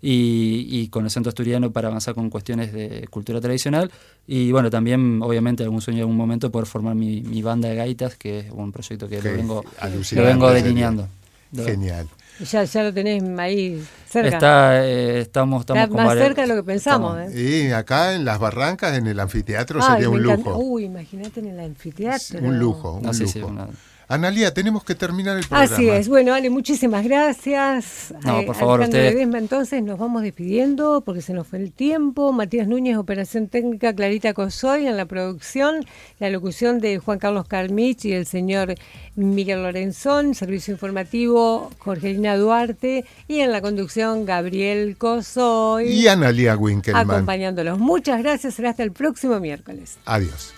y, 0.00 0.66
y 0.70 0.88
con 0.94 1.04
el 1.04 1.10
Centro 1.10 1.28
Asturiano 1.28 1.70
para 1.72 1.88
avanzar 1.88 2.14
con 2.14 2.30
cuestiones 2.30 2.72
de 2.72 3.06
cultura 3.10 3.40
tradicional. 3.40 3.90
Y 4.26 4.52
bueno, 4.52 4.70
también, 4.70 5.20
obviamente, 5.22 5.62
algún 5.64 5.80
sueño 5.82 5.98
en 5.98 6.02
algún 6.02 6.16
momento 6.16 6.50
poder 6.50 6.66
formar 6.66 6.94
mi, 6.94 7.20
mi 7.20 7.42
banda 7.42 7.68
de 7.68 7.74
gaitas, 7.74 8.16
que 8.16 8.38
es 8.40 8.46
un 8.52 8.72
proyecto 8.72 9.08
que 9.08 9.20
lo 9.20 9.32
vengo, 9.32 9.64
lo 10.12 10.22
vengo 10.22 10.50
delineando. 10.50 11.08
Genial. 11.54 12.08
Ya, 12.50 12.64
ya 12.64 12.82
lo 12.82 12.92
tenés 12.92 13.22
ahí 13.38 13.80
cerca. 14.08 14.28
Está, 14.28 14.84
eh, 14.86 15.20
estamos, 15.20 15.60
estamos 15.60 15.82
Está 15.84 15.88
como 15.96 16.04
más 16.08 16.18
cerca 16.18 16.42
de 16.42 16.48
lo 16.48 16.54
que 16.56 16.62
pensamos. 16.64 17.16
estamos- 17.18 17.34
¿eh? 17.38 17.68
Y 17.68 17.70
acá 17.72 18.14
en 18.14 18.24
las 18.24 18.40
barrancas, 18.40 18.96
en 18.98 19.06
el 19.06 19.20
anfiteatro, 19.20 19.78
Ay, 19.80 19.92
sería 19.92 20.08
un 20.10 20.20
lujo. 20.22 20.56
Uy, 20.58 20.84
imagínate 20.84 21.38
en 21.40 21.46
el 21.48 21.60
anfiteatro. 21.60 22.40
Un 22.40 22.58
lujo, 22.58 22.94
un 22.94 23.02
No, 23.02 23.14
sí, 23.14 23.28
sí, 23.28 23.38
lujo. 23.38 23.52
una- 23.52 23.68
Analia, 24.08 24.52
tenemos 24.52 24.84
que 24.84 24.94
terminar 24.94 25.36
el 25.38 25.44
programa. 25.46 25.74
Así 25.74 25.88
es. 25.88 26.08
Bueno, 26.08 26.34
Ale, 26.34 26.50
muchísimas 26.50 27.04
gracias. 27.04 28.12
No, 28.24 28.40
Eh, 28.40 28.46
por 28.46 28.54
favor, 28.54 28.74
Alejandro 28.80 28.98
ustedes. 29.00 29.14
Ledesma, 29.14 29.38
entonces 29.38 29.82
nos 29.82 29.98
vamos 29.98 30.22
despidiendo 30.22 31.00
porque 31.04 31.22
se 31.22 31.32
nos 31.32 31.46
fue 31.46 31.58
el 31.58 31.72
tiempo. 31.72 32.32
Matías 32.32 32.68
Núñez, 32.68 32.96
operación 32.96 33.48
técnica, 33.48 33.94
Clarita 33.94 34.34
Cosoy 34.34 34.86
en 34.86 34.96
la 34.96 35.06
producción, 35.06 35.84
la 36.18 36.30
locución 36.30 36.80
de 36.80 36.98
Juan 36.98 37.18
Carlos 37.18 37.46
Carmich 37.48 38.04
y 38.04 38.12
el 38.12 38.26
señor 38.26 38.74
Miguel 39.16 39.62
Lorenzón, 39.62 40.34
servicio 40.34 40.72
informativo 40.72 41.70
Jorgelina 41.78 42.36
Duarte 42.36 43.04
y 43.28 43.40
en 43.40 43.52
la 43.52 43.60
conducción 43.60 44.24
Gabriel 44.26 44.96
Cosoy. 44.98 45.88
Y 45.88 46.08
Analia 46.08 46.56
Winkelmann. 46.56 47.10
acompañándolos. 47.10 47.78
Muchas 47.78 48.22
gracias. 48.22 48.54
Será 48.54 48.70
hasta 48.70 48.82
el 48.82 48.92
próximo 48.92 49.40
miércoles. 49.40 49.96
Adiós. 50.04 50.54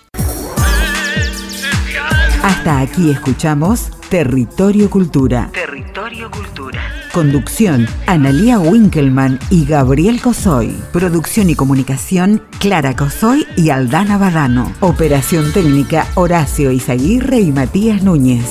Hasta 2.47 2.79
aquí 2.79 3.11
escuchamos 3.11 3.91
Territorio 4.09 4.89
Cultura. 4.89 5.51
Territorio 5.53 6.31
Cultura. 6.31 6.81
Conducción, 7.13 7.89
Analía 8.07 8.61
Winkelmann 8.61 9.41
y 9.51 9.65
Gabriel 9.65 10.23
Cosoy. 10.23 10.69
Producción 10.93 11.51
y 11.51 11.57
comunicación, 11.57 12.41
Clara 12.61 12.95
Cosoy 12.95 13.45
y 13.57 13.71
Aldana 13.71 14.17
Badano. 14.17 14.73
Operación 14.79 15.53
técnica, 15.53 16.07
Horacio 16.15 16.71
Izaguirre 16.71 17.41
y 17.41 17.51
Matías 17.51 18.05
Núñez. 18.05 18.49